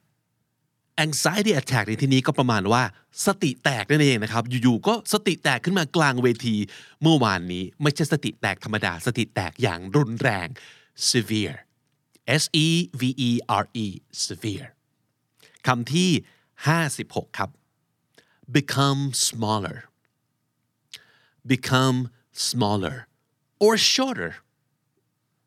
[1.04, 2.82] anxiety attack ในที่นี้ก็ประมาณว่า
[3.26, 6.56] สติแตกนั่นเองนะครับ อยู่ๆก็สติแตกขึ้นมากลางเวที
[7.02, 10.48] เมื่อวานนี้ ไม่ใช่สติแตกธรรมดา สติแตกอย่างรุนแรง
[10.94, 11.56] severe
[12.42, 12.68] S E
[13.00, 13.30] V E
[13.62, 13.86] R E
[14.26, 14.68] severe
[15.66, 16.10] คำที่
[16.74, 17.50] 56 ครับ
[18.56, 19.78] become smaller
[21.52, 21.98] become
[22.48, 22.96] smaller
[23.64, 24.32] or shorter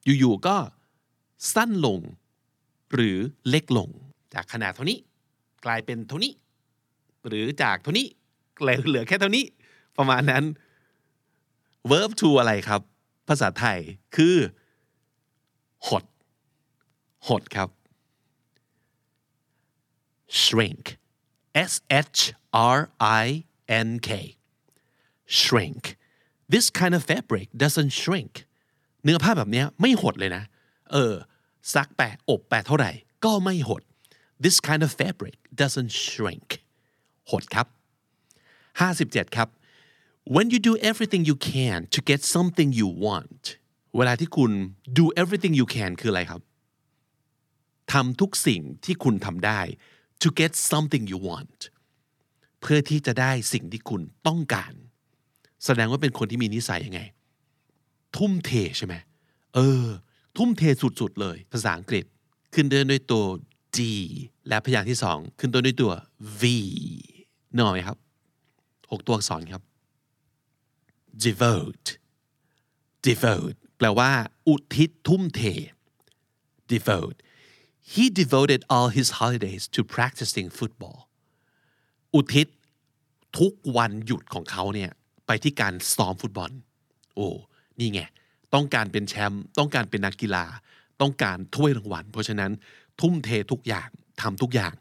[0.05, 0.57] อยู่ๆก็
[1.53, 1.99] สั้นลง
[2.93, 3.17] หรือ
[3.49, 3.89] เล็กลง
[4.33, 4.99] จากขนาดเท่านี้
[5.65, 6.33] กลายเป็นเท่านี้
[7.27, 8.07] หรือจากเท่านี้
[8.87, 9.45] เหลือแค่เท่านี้
[9.97, 10.43] ประมาณนั้น
[11.91, 12.81] verb to อะไรครับ
[13.27, 13.79] ภาษาไทย
[14.15, 14.35] คือ
[15.88, 16.04] หด
[17.28, 17.68] หดครับ
[20.42, 20.84] shrink
[21.72, 21.72] S
[22.14, 22.18] H
[22.76, 22.80] R
[23.24, 23.26] I
[23.86, 24.10] N K
[25.40, 25.82] shrink
[26.52, 28.34] this kind of fabric doesn't shrink
[29.04, 30.44] เนื้อผ้าแบบนี้ไม่หดเลยนะ
[30.92, 31.14] เออ
[31.74, 32.90] ซักแปะอบแปะเท่าไหร่
[33.24, 33.82] ก็ไม่หด
[34.44, 36.48] this kind of fabric doesn't shrink
[37.30, 37.66] หดครับ
[38.70, 39.48] 57 ครับ
[40.34, 43.42] when you do everything you can to get something you want
[43.97, 44.51] เวลาที่คุณ
[44.99, 46.41] do everything you can คืออะไรครับ
[47.91, 49.59] ทำทุกสิ่งที่คุณทำได้
[50.21, 51.59] to get something you want
[52.61, 54.73] เพื่อที่จะได้สิ่งที่คุณต้องการ
[55.65, 57.01] แสดงว่าเป็นคนที่มีนิสัยยังไง
[58.17, 58.95] ทุ่มเทใช่ไหม
[59.55, 59.85] เออ
[60.37, 62.05] ทุ่มเทสุดๆเลย ภาษาอังกฤษ
[62.53, 63.23] ขึ้นต้นด้วยตัว
[63.77, 63.79] D
[64.47, 65.91] และพยางค์ที่สองขึ้นต้นด้วยตัว
[66.41, 66.43] V
[67.53, 67.97] นึกออกไหมครับ
[68.91, 69.61] หกตัวอักษรครับ
[71.25, 71.87] devote
[73.07, 74.11] devote แปลว่า
[74.47, 75.41] อุทิศทุ่มเท
[76.73, 77.17] devote
[77.91, 80.99] he devoted all his holidays to practicing football
[82.15, 82.47] อุทิศ
[83.39, 84.91] ทุกวันหยุดของเขาเนี่ย
[85.27, 86.51] ไปที่การซ้อมฟุตบอล
[87.15, 87.27] โอ้
[87.79, 88.01] นี่ไง
[88.53, 90.45] ต้องการเป็นแชมป์ ต้องการเป็นนักกีฬา
[91.01, 92.51] ต้องการถ้วยรางวัล เพราะฉะนั้น
[93.01, 93.89] ทุ่มเททุกอย่าง
[94.21, 94.73] ทำทุกอย่าง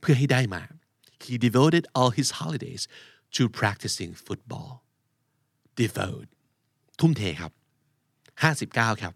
[0.00, 0.62] เพื่อให้ได้มา
[1.24, 2.82] he devoted all his holidays
[3.36, 4.70] to practicing football
[5.80, 6.28] devote
[7.00, 7.52] ทุ่มเทครับ
[8.42, 9.14] 59 ครับ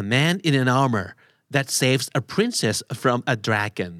[0.00, 1.08] a man in an armor
[1.54, 3.94] that saves a princess from a dragon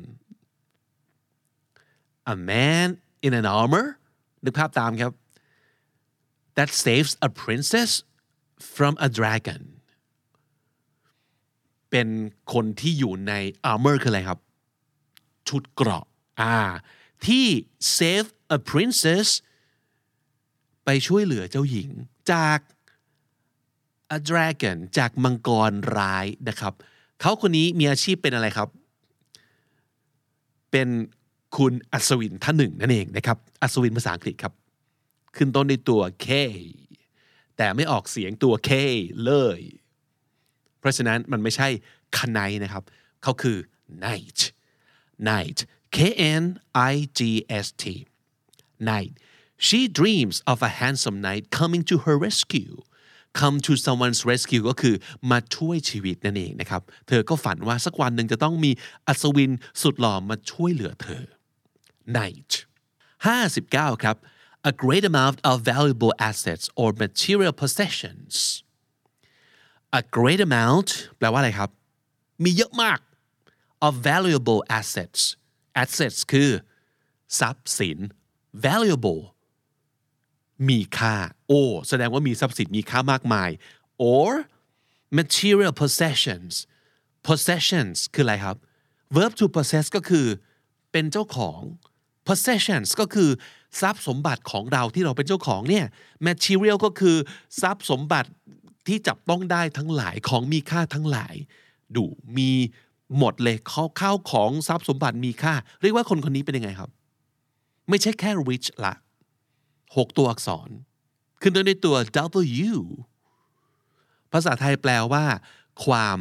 [2.34, 2.88] a man
[3.26, 3.86] in an armor
[4.44, 5.12] นึกภาพตามครับ
[6.56, 7.90] that saves a princess
[8.76, 9.62] from a dragon
[11.90, 12.08] เป็น
[12.52, 13.32] คนที่อยู่ใน
[13.72, 14.38] armor คืออะไรครับ
[15.48, 16.04] ชุดเกราะ
[16.40, 16.56] อ่า
[17.26, 17.46] ที่
[17.96, 19.28] save a princess
[20.84, 21.90] ไปช่วยเหลือเจ้าหญิง
[22.32, 22.58] จาก
[24.16, 26.74] a dragon จากมังกรร้ายนะครับ
[27.20, 28.68] เขาคนนี้มีอาชีพเป็นอะไรครับ
[30.70, 30.88] เป็น
[31.56, 34.52] คุณอัศวินท่านหนึ่งนั่นเองนะครับ อัศวินภาษาอังกฤษครับ
[35.36, 36.28] ขึ้นต้นด้วยตัว K
[37.56, 38.70] แต่ไม่ออกเสียงตัว K
[39.24, 39.60] เลย
[40.78, 41.68] เพราะฉะนั้นมันไม่ใช่
[42.16, 42.82] คไนนะครับ
[43.22, 43.58] เขาคือ
[44.06, 44.40] night
[45.30, 45.58] night
[45.96, 45.98] K
[46.42, 46.44] N
[46.92, 47.20] I G
[47.64, 47.84] S T
[48.90, 49.12] night
[49.66, 52.74] she dreams of a handsome knight coming to her rescue
[53.40, 54.94] come to someone's rescue ก็คือ
[55.30, 58.70] มาช่วยชีวิตนั่นเองนะครับ เธอก็ฝันว่าสักวันหนึ่งจะต้องมี
[59.06, 61.24] อัศวินสุดหล่อมาช่วยเหลือเธอ
[62.18, 62.52] night
[63.26, 64.16] 59 ครับ
[64.70, 68.34] a great amount of valuable assets or material possessions
[70.00, 71.70] a great amount แปลว่าอะไรครับ
[72.44, 72.98] มีเยอะมาก
[73.86, 75.20] of valuable assets
[75.82, 76.50] assets คือ
[77.40, 77.98] ทรัพย์สิน
[78.66, 79.22] valuable
[80.68, 81.14] มีค่า
[81.48, 83.50] โอ้แสดงว่ามีทรัพย์สินมีค่ามากมาย
[84.12, 84.30] or
[85.18, 86.54] material possessions
[87.26, 88.56] possessions คืออะไรครับ
[89.16, 90.26] verb to possess ก็คือ
[90.92, 91.60] เป็นเจ้าของ
[92.26, 93.30] possessions ก็คือ
[93.80, 95.86] ทรัพย์สมบัติของเราที่เราเป็นเจ้าของเนี่ย
[96.26, 97.16] material ก็คือ
[97.62, 98.30] ทรัพย์สมบัติ
[98.86, 101.34] ที่จับต้องได้ทั้งหลายของมีค่าทั้งหลาย
[101.96, 102.04] ดู
[102.38, 102.50] มี
[103.18, 106.90] หมดเลยข้าวข้าวของทรัพย์สมบัติมีค่า เรียกว่าคนคนนี้เป็นยังไงครับ
[107.88, 108.94] ไม่ใช่แค่ rich ละ
[109.96, 110.68] หกตัวอักษร
[111.40, 111.96] ขึ้นต้นด้วยตัว
[112.68, 112.72] W
[114.32, 115.24] ภาษาไทยแปลว่า
[115.84, 116.18] ความ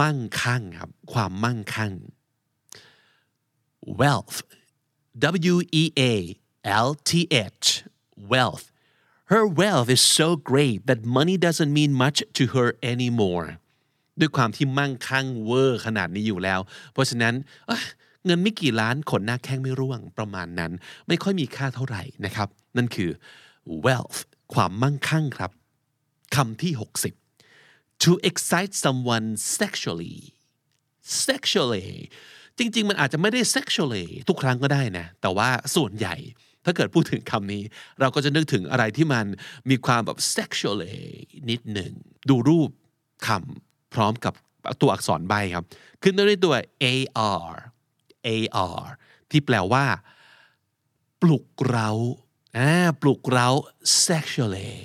[0.00, 1.92] มั่งคั่งครับ ความมั่งคั่ง
[4.00, 4.38] wealth
[5.52, 6.14] W E A
[6.86, 7.10] L T
[7.60, 7.66] H
[8.32, 8.64] wealth
[9.32, 13.46] her wealth is so great that money doesn't mean much to her anymore
[14.20, 16.60] ด้วยความที่มั่งคั่งเวอร์ขนาดนี้อยู่แล้ว
[16.92, 17.34] เพราะฉะนั้น
[18.24, 20.72] เงินไม่กี่ล้านขนหน้าแข้งไม่ร่วงประมาณนั้น
[21.08, 23.10] ไม่ค่อยมีค่าเท่าไหร่นะครับ นั่นคือ
[23.84, 24.20] wealth
[24.54, 25.52] ความมั่งคั่งครับ
[26.36, 26.72] คำที่
[27.38, 30.16] 60 to excite someone sexually
[31.26, 31.88] sexually
[32.58, 36.16] จริง ๆ มันอาจจะไม่ได้ sexually ทุกครั้งก็ได้นะ แต่ว่าส่วนใหญ่
[36.64, 37.62] ถ้าเกิดพูดถึงคำนี้
[38.00, 39.26] เราก็จะนึกถึงอะไรที่มัน
[39.70, 40.98] มีความแบบ sexually
[41.50, 41.92] นิดหนึ่ง
[42.28, 42.70] ดูรูป
[43.26, 44.34] คำพร้อมกับ
[44.80, 45.64] ตัวอักษรใบครับ
[46.02, 46.54] ขึ้นต้นด้วยตัว
[46.84, 47.54] ar
[48.66, 48.84] ar
[49.30, 49.84] ที่แปลว่า
[51.22, 51.88] ปลุกเรา
[52.56, 52.70] อ่า
[53.00, 53.48] ปลุกเรา
[54.06, 54.76] sexually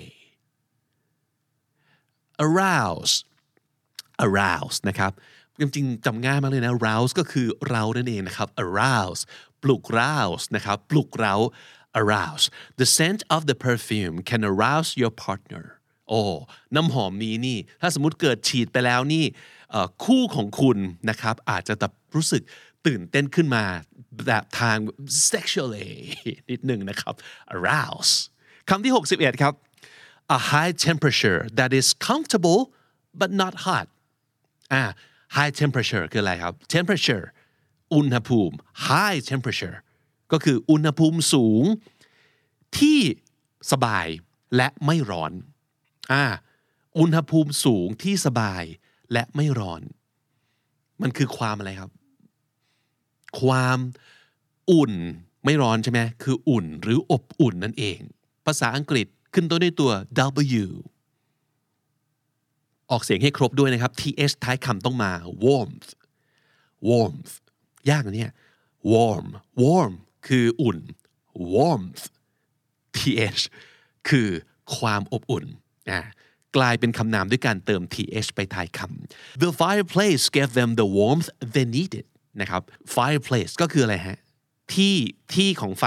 [2.45, 3.13] arouse
[4.25, 5.11] arouse นะครับ
[5.59, 9.21] จริงๆจำง่ายมากเลยนะ rouse ก็คือเรานั่นเองนะครับ arouse
[9.63, 11.35] ปลุก rouse นะครับปลุกเรา
[12.01, 12.45] arouse
[12.79, 15.65] the scent of the perfume can arouse your partner
[16.09, 16.21] โอ้
[16.75, 19.25] น้ำหอมนี้นี่ ถ้าสมมติเกิดฉีดไปแล้วนี่
[20.03, 20.77] คู่ของคุณ
[21.09, 22.41] นะครับอาจจะแบบรู้สึก
[22.87, 23.63] ตื่นเต้นขึ้นมา
[24.27, 24.77] แบบทาง
[25.31, 25.91] sexually
[26.49, 27.13] นิดหนึ่งนะครับ
[27.55, 28.13] arouse
[28.69, 29.53] คำที่ 61 ครับ
[30.37, 32.61] a high temperature that is comfortable
[33.19, 33.87] but not hot
[34.73, 34.83] อ่า
[35.37, 37.25] high temperature คืออะไรครับ temperature
[37.93, 38.55] อุณหภูมิ
[38.89, 39.77] high temperature
[40.31, 41.63] ก็คืออุณหภูมิสูง
[42.79, 42.99] ที่
[43.71, 44.07] สบาย
[44.55, 45.31] และไม่ร้อน
[46.13, 46.23] อ่า
[46.99, 48.63] อุณหภูมิสูงที่สบาย
[49.13, 49.81] และไม่ร้อน
[51.01, 51.91] มันคือความอะไรครับ
[53.41, 53.79] ความ
[54.71, 54.93] อุ่น
[55.45, 57.99] ไม่ร้อนใช่ไหมคืออุ่นหรืออบอุ่นนั่นเอง
[58.45, 59.91] ภาษาอังกฤษขึ้นต้นด้วยตัว
[60.61, 60.65] W
[62.91, 65.11] ออกเสียงให้ครบด้วยนะครับ th ท้ายคำต้องมา
[65.45, 65.89] warmth
[66.89, 67.33] warmth
[67.89, 68.31] ยากนะเนี่ย
[68.93, 69.27] warm
[69.63, 69.93] warm
[70.27, 70.79] คืออุ่น
[71.55, 72.03] warmth
[72.97, 73.43] th
[74.09, 74.29] คือ
[74.77, 75.45] ความอบอุ่น
[75.91, 76.01] อ่า
[76.55, 82.05] กลายเป็นคำนามด้วยการเติม th ไปท้ายคำ the fireplace gave them the warmth they needed
[82.41, 82.61] นะครับ
[82.95, 84.19] fireplace ก็คืออะไรฮะ
[84.73, 84.95] ที่
[85.33, 85.85] ที่ของไฟ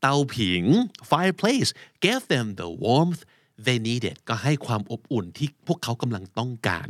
[0.00, 0.64] เตาผิง
[1.10, 1.70] fireplace
[2.04, 3.22] gave them the warmth
[3.66, 6.88] they needed ก็ให้ความอบอุ่นที่พวกเขากำลังต้องการ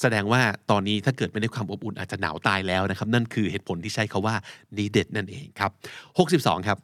[0.00, 4.36] แสดงว่าตอนนี้ถ้าเกิดไม่ได้ความอบอุ่นอาจจะหนาวตายแล้วนะครับ นั่นคือเหตุผลที่ใช้คาว่า
[4.78, 5.70] needed นั่นเองครับ
[6.18, 6.78] 62 ครับ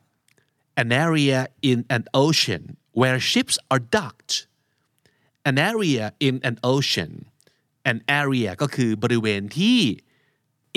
[0.82, 1.38] an area
[1.70, 2.62] in an ocean
[3.00, 4.34] where ships are docked
[5.48, 7.12] an area in an ocean
[7.90, 9.78] an area ก็คือบริเวณที่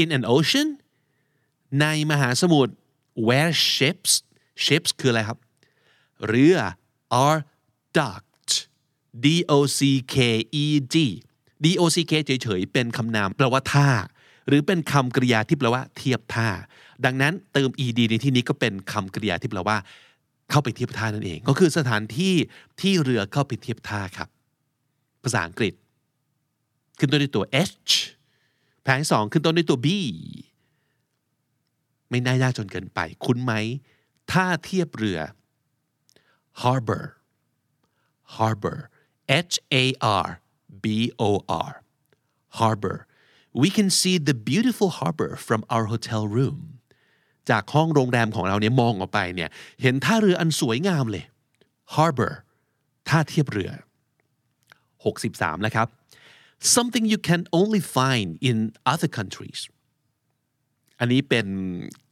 [0.02, 0.70] in an ocean
[1.82, 2.74] ในมหาสมุทร
[3.28, 4.12] where ships
[4.66, 5.40] ships คืออะไรครับ
[6.28, 6.58] เรือ
[7.26, 7.40] are
[7.98, 8.52] docked
[9.26, 9.28] d
[9.58, 9.80] o c
[10.14, 10.16] k
[10.64, 10.66] e
[10.96, 10.98] d
[11.66, 13.90] d o c k เฉยๆ เป็นคำนามแปลว่าท่า
[14.48, 16.50] หรือเป็นคำกริยาที่แปลว่าเทียบท่า
[17.06, 19.78] ดังนั้นเติม ed ในที่นี้ก็เป็นคำกริยาที่แปลว่า
[20.50, 22.34] เข้าไปเทียบท่านั่นเอง ก็คือสถานที่
[22.82, 24.30] ที่เรือเข้าไปเทียบท่าครับ
[25.24, 25.74] ภาษาอังกฤษ
[27.00, 27.46] ขึ้นต้นด้วยตัว
[27.88, 27.94] h
[28.84, 29.88] แผนสองขึ้นต้นด้วยตัว b
[32.10, 33.54] ไม่น่ายากจนเกินไป คุ้นไหม
[34.32, 35.20] ท่าเทียบเรือ
[36.62, 37.04] harbor
[38.36, 38.78] harbor
[39.50, 39.86] H A
[40.26, 40.28] R
[40.84, 40.86] B
[41.28, 41.30] O
[41.70, 41.72] R
[42.60, 42.98] harbor
[43.62, 46.60] we can see the beautiful harbor from our hotel room
[47.50, 49.50] จากห้องโรงแรมของเราเนี่ยมองออกไปเนี่ย
[49.82, 51.26] เห็นท่าเรืออันสวยงามเลย
[51.96, 52.34] harbor
[53.10, 53.72] ท่าเทียบเรือ
[54.66, 55.88] 63 แล้วครับ
[56.76, 58.58] something you can only find in
[58.94, 59.60] other countries
[61.00, 61.48] อันนี้เป็น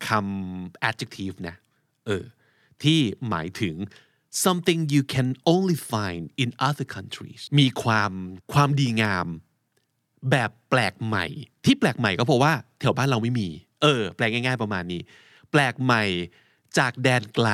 [0.08, 1.56] คำ adjective นะ
[2.06, 2.24] เออ
[2.84, 3.00] ที่
[3.30, 3.76] หมายถึง
[4.46, 8.12] something you can only find in other countries มีความ
[8.54, 9.28] ความดีงาม
[10.32, 11.26] แบบแปลกใหม่
[11.66, 13.48] ที่แปลกใหม่ก็เพราะว่า แถวบ้านเราไม่มี
[13.82, 15.02] เออ แปลง่าย ๆ ประมาณนี้
[15.52, 16.04] แปลกใหม่
[16.78, 17.50] จากแดนไกล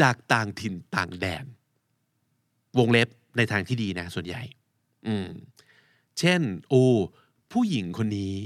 [0.00, 1.44] จากต่างถิ่นต่างแดน
[2.78, 4.42] วงเล็บในทางที่ดีนะส่วนใหญ่
[5.06, 5.26] อืม
[6.18, 6.84] เช่น โอ้
[7.52, 8.36] ผู้หญิงคนนี้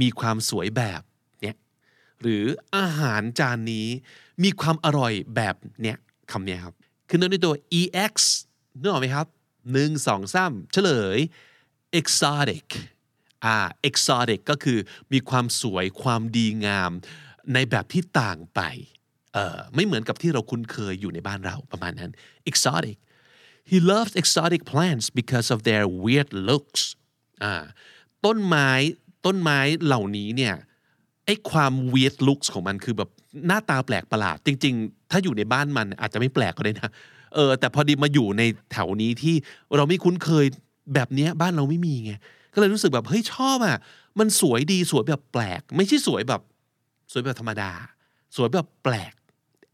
[0.00, 1.02] มีความสวยแบบ
[1.42, 1.56] เนี้ย
[2.20, 2.44] หรือ
[2.76, 3.88] อาหารจานนี้
[4.42, 5.96] มีความอร่อยแบบเนี้ย
[6.30, 6.74] คำนี้ครับ
[7.08, 8.14] ขึ้นต้นด้วยตัว ex
[8.80, 9.26] นึกออกไหมครับ
[9.72, 11.18] หนึ่งสองสามเฉลย
[11.98, 12.66] exotic
[13.44, 13.56] อ่า
[13.88, 14.78] exotic ก็คือ
[15.12, 16.90] มีความสวยความดีงาม
[17.54, 18.60] ในแบบที่ต่างไป
[19.32, 22.10] เอ่อไม่เหมือนกับที่เราคุ้นเคยอยู่ในบ้านเราประมาณนั้น
[22.50, 22.96] exotic
[23.70, 26.82] he loves exotic plants because of their weird looks
[28.24, 28.70] ต้นไม้
[29.26, 30.54] ต้นไม้เหล่านี้เนี่ย
[31.26, 33.10] ไอ้ความ weird looks ของมันคือแบบ
[33.46, 36.90] หน้าตาแปลกประหลาด จริง ๆ ถ้าอยู่ในบ้านมันอาจจะไม่แปลกก็ได้นะ
[37.34, 39.34] เออแต่พอดีมาอยู่ในแถวนี้ที่
[39.76, 40.46] เราไม่คุ้นเคย
[40.94, 42.12] แบบนี้บ้านเราไม่มีไง
[42.54, 43.78] ก็เลยรู้สึกแบบเฮ้ยชอบอะ
[44.18, 46.42] มันสวยดีสวยแบบแปลก ไม่ใช่สวยแบบ
[47.12, 47.70] สวยแบบธรรมดา
[48.36, 49.12] สวยแบบแปลก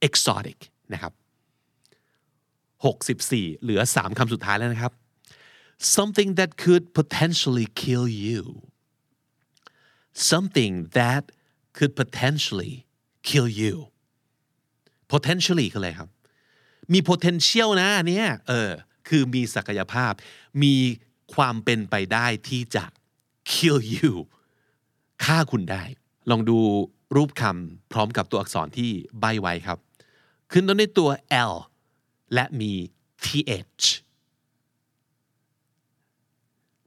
[0.07, 0.59] exotic
[0.93, 1.13] นะครับ
[2.83, 4.93] 64 เหลือ 3คำสุดท้ายแล้วนะครับ
[5.81, 8.43] something that could potentially kill you
[10.13, 11.33] something that
[11.77, 12.87] could potentially
[13.23, 13.75] kill you
[15.13, 16.09] potentially คืออะไรครับ
[16.93, 18.71] มี potential นะอันเนี้ยเออ
[19.09, 20.13] คือมีศักยภาพ
[20.63, 20.75] มี
[21.35, 22.85] ความเป็นไปได้ที่จะ
[23.53, 24.13] kill you
[25.25, 25.83] ฆ่าคุณได้
[26.31, 26.59] ลองดู
[27.17, 29.79] รูปคำพร้อมกับตัวอักษรที่ใบไว้ครับ
[30.53, 31.11] ขึ้นต้นด้วยตัว
[31.53, 31.55] L
[32.35, 32.73] และมี
[33.25, 33.85] th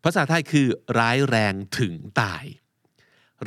[0.03, 0.67] ภาษาไทยคือ
[0.99, 2.43] ร้ายแรงถึงตาย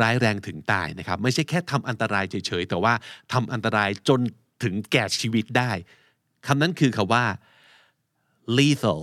[0.01, 2.95] ร้ายแรงถึงตายนะครับ ไม่ใช่แค่ทำอันตรายเฉยๆ แต่ว่า
[3.33, 4.21] ทำอันตรายจน
[4.63, 5.73] ถึงแก่ชีวิตได้
[6.47, 7.25] คำนั้นคือคำว่า
[8.59, 9.03] lethal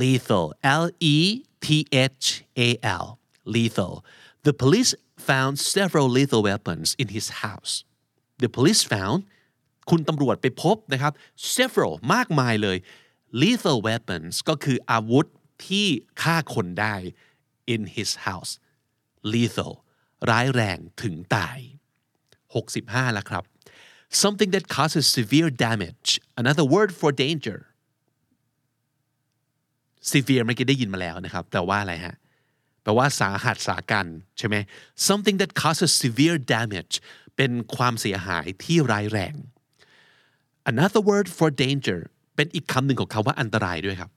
[0.00, 0.46] lethal
[0.82, 0.84] L
[1.14, 1.16] E
[1.64, 1.66] T
[2.18, 2.26] H
[2.66, 2.68] A
[3.02, 3.06] L
[3.54, 3.94] lethal
[4.46, 4.92] the police
[5.28, 7.72] found several lethal weapons in his house
[8.42, 9.18] the police found
[9.90, 11.12] คุณตำรวจไปพบนะครับ
[11.56, 12.76] several มากมายเลย
[13.42, 15.26] lethal weapons ก็คืออาวุธ
[15.66, 15.86] ที่
[16.22, 16.94] ฆ่าคนได้
[17.74, 18.52] in his house
[19.32, 19.72] lethal
[20.30, 21.58] ร้ายแรงถึงตาย
[22.36, 23.44] 65แล้วครับ
[24.22, 26.08] something that causes severe damage
[26.40, 27.58] another word for danger
[30.12, 32.16] severe เมื่อกี้ได้ยินมาแล้วนะครับแปลว่าอะไรฮะ
[32.82, 34.06] แปลว่าสาหัสสากัน
[34.38, 34.56] ใช่ไหม
[35.08, 36.94] something that causes severe damage
[37.36, 39.34] เป็นความเสียหายที่ร้ายแรง
[40.72, 42.00] another word for danger
[42.36, 44.10] เป็นอีกคำหนึ่งของคำว่าอันตรายด้วยครับ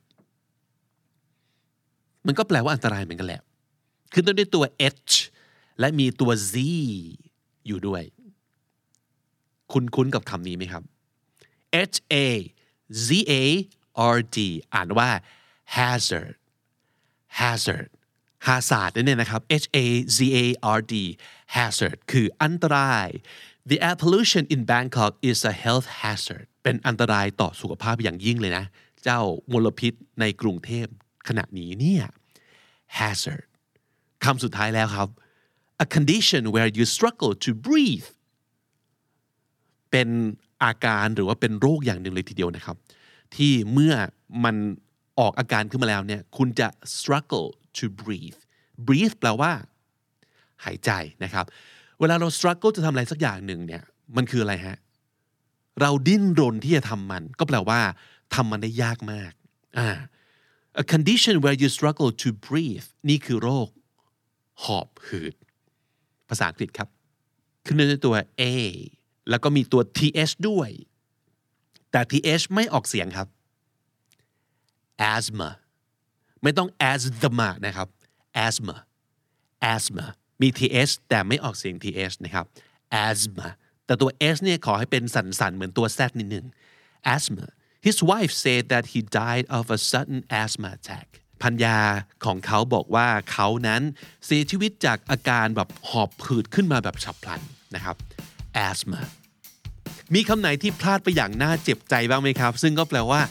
[2.27, 3.41] มันก็แปลว่าอันตรายเหมือนกันแหละ
[4.13, 4.63] ขึ้นต้นด้วยตัว
[5.05, 5.13] h
[5.79, 6.55] และมีตัว z
[7.67, 8.03] อยู่ด้วย
[9.71, 10.83] คุณคุ้นกับคำนี้ไหมครับ
[11.91, 12.15] h a
[13.07, 13.33] z a
[14.15, 14.37] r d
[14.73, 15.09] อ่านว่า
[15.75, 16.35] hazard
[17.39, 17.89] hazard
[18.47, 19.85] ฮาซาร์ดนั่นเองนะครับ H A
[20.17, 20.45] Z A
[20.77, 20.93] R D
[21.55, 23.07] hazard คืออันตราย
[23.69, 28.65] the air pollution in Bangkok is a health hazard เป็นอันตรายต่อสุขภาพอย่างยิ่งเลยนะ
[29.03, 29.21] เจ้า
[29.51, 30.87] มลพิษในกรุงเทพ
[31.27, 32.05] ขณะนี้เนี่ย
[32.97, 33.45] hazard
[34.23, 35.09] คำสุดท้ายแล้วครับ
[35.85, 38.07] a condition where you struggle to breathe
[39.91, 40.09] เป็น
[40.63, 42.77] อาการหรือว่าเป็นโรคอย่างหนึ่งเลยทีเดียวนะครับ
[43.35, 43.93] ที่เมื่อ
[44.43, 44.55] มัน
[45.19, 46.67] ออกอาการขึ้นมาแล้วเนี่ยคุณจะ
[46.97, 47.47] struggle
[47.77, 48.39] to breathe
[48.87, 49.51] breathe แปลว่า
[50.65, 50.91] หายใจ
[51.23, 51.45] นะครับ
[51.99, 53.83] เวลาเรา struggle จะทำอะไรสักอย่างหนึ่งเนี่ย
[54.15, 54.77] มันคืออะไรฮะ
[55.81, 57.79] เราดิ้นรนที่จะทำมัน ก็แปลว่า
[58.35, 59.31] ทำมันได้ยากมาก
[59.79, 59.89] อ่า
[60.81, 63.69] a condition where you struggle to breathe นี่คือโรค
[64.63, 65.35] หอบหืด
[66.29, 66.89] ภาษาอังกฤษครับ
[67.65, 68.43] ขึ้นด้วยตัว A
[69.29, 70.69] แล้วก็มีตัว th ด้วย
[71.91, 73.27] แต่ th ไม่ออกเสียงครับ
[75.13, 75.49] asthma
[76.43, 77.87] ไม่ต้อง asthma นะครับ
[78.45, 78.75] asthma
[79.73, 80.05] asthma
[80.41, 82.45] มี th แต่ไม่ออกเสียง th นะครับ
[83.05, 83.47] asthma
[83.85, 86.45] แต่ตัว s เนี่ยขอให้เป็นสันๆ เหมือนตัว z นิดหนึ่ง
[87.13, 87.45] asthma
[87.87, 91.07] his wife said that he died of a sudden asthma attack
[91.43, 91.79] พัญญา
[92.25, 93.81] ของเขาบอกว่าเขานั้น
[94.25, 97.41] เสียชีวิตจากอาการแบบหอบหืดขึ้นมาแบบฉับพลัน
[97.75, 97.95] นะครับ
[98.67, 99.01] asthma
[100.15, 103.21] มีคำไหนที่พลาดไปอย่างน่าเจ็บใจบ้างไหมครับ ซึ่งก็แปลว่า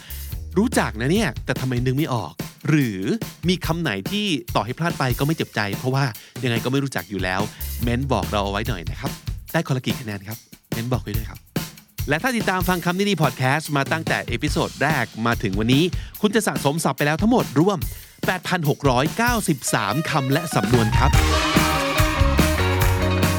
[0.57, 2.33] รู้จักนะเนี่ย แต่ทำไมนึกไม่ออก
[2.69, 2.99] หรือ
[3.49, 6.05] มีคำไหนที่ต่อให้พลาดไปก็ไม่เจ็บใจ เพราะว่า
[6.43, 7.41] ยังไงก็ไม่รู้จักอยู่แล้ว
[7.83, 9.11] เม้นบอกเราเอาไว้หน่อยนะครับ
[9.51, 10.37] ได้คนละกี่คะแนนครับ
[10.73, 11.39] เม้นบอกไว้ด้วยครับ
[12.09, 15.83] และถ้าติดตามฟังคำนี้ดีพอดแคสต์มาตั้งแต่ episode แรกมาถึงวันนี้
[16.21, 17.77] คุณจะสะสมศัพท์ไปแล้วทั้งหมดรวม
[19.13, 21.11] 8,693 คำและสำนวนครับ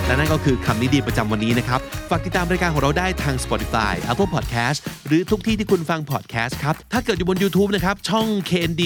[0.08, 1.80] และนั่นก็คือคำนี้ดีประจำวันนี้นะครับ
[2.10, 8.84] ฝากติดตามรายการของเราได้ทาง Spotify Apple Podcast หรือทุกที่ที่คุณฟัง podcast ครับ ถ้าเกิดอยู่บน YouTube นะครับ ช่อง KND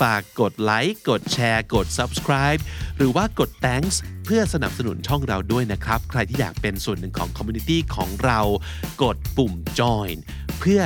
[0.00, 2.60] ฝากกดไลค์ กดแชร์ กด subscribe
[2.96, 8.40] หรือว่ากด thanks เพื่อสนับสนุนช่องเราด้วยนะครับ ใครที่อยากเป็นส่วนหนึ่งของ community ของเรา
[9.02, 10.16] กดปุ่ม join
[10.60, 10.80] เพื่อ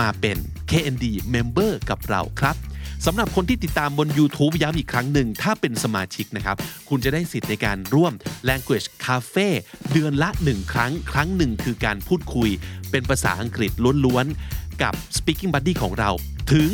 [0.00, 0.36] มาเป็น
[0.70, 1.04] KND
[1.34, 2.56] member กับเราครับ
[3.06, 6.56] สำหรับคนที่ติดตามบน YouTube ย้ำอีกครั้งหนึ่ง ถ้าเป็นสมาชิกนะครับ
[6.88, 8.12] คุณจะได้สิทธิ์ในการร่วม
[8.48, 9.48] Language Cafe
[9.92, 12.50] เดือนละ 1 ครั้ง ครั้งหนึ่งคือการพูดคุย
[12.90, 13.72] เป็นภาษาอังกฤษ
[14.04, 16.10] ล้วนๆ กับ Speaking Buddy ของเรา
[16.52, 16.70] ถึง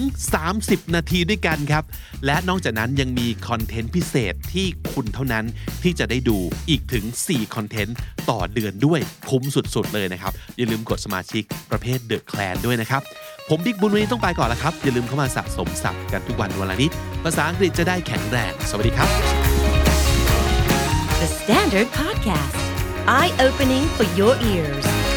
[0.46, 1.84] 30 นาทีด้วยกันครับ
[2.26, 5.44] และนอกจากนั้นยังมีคอนเทนต์พิเศษที่คุณเท่านั้น
[5.82, 7.96] ที่จะได้ดูอีกถึง 4 คอนเทนต์
[8.30, 9.00] ต่อเดือนด้วย
[9.30, 13.02] คุ้มสุดๆเลยนะครับ อย่าลืมกดสมาชิกประเภท The Clan ด้วยนะครับ
[13.48, 16.90] ผมบิ๊กบุญวันนี้ต้องไปก่อนแล้วครับ อย่าลืมเข้ามาสะสมศัพท์กันทุกวันวันละนิด
[17.24, 19.08] ภาษาอังกฤษจะได้แข็งแรง สวัสดีครับ
[21.20, 22.58] The Standard Podcast,
[23.18, 25.07] eye opening for your ears.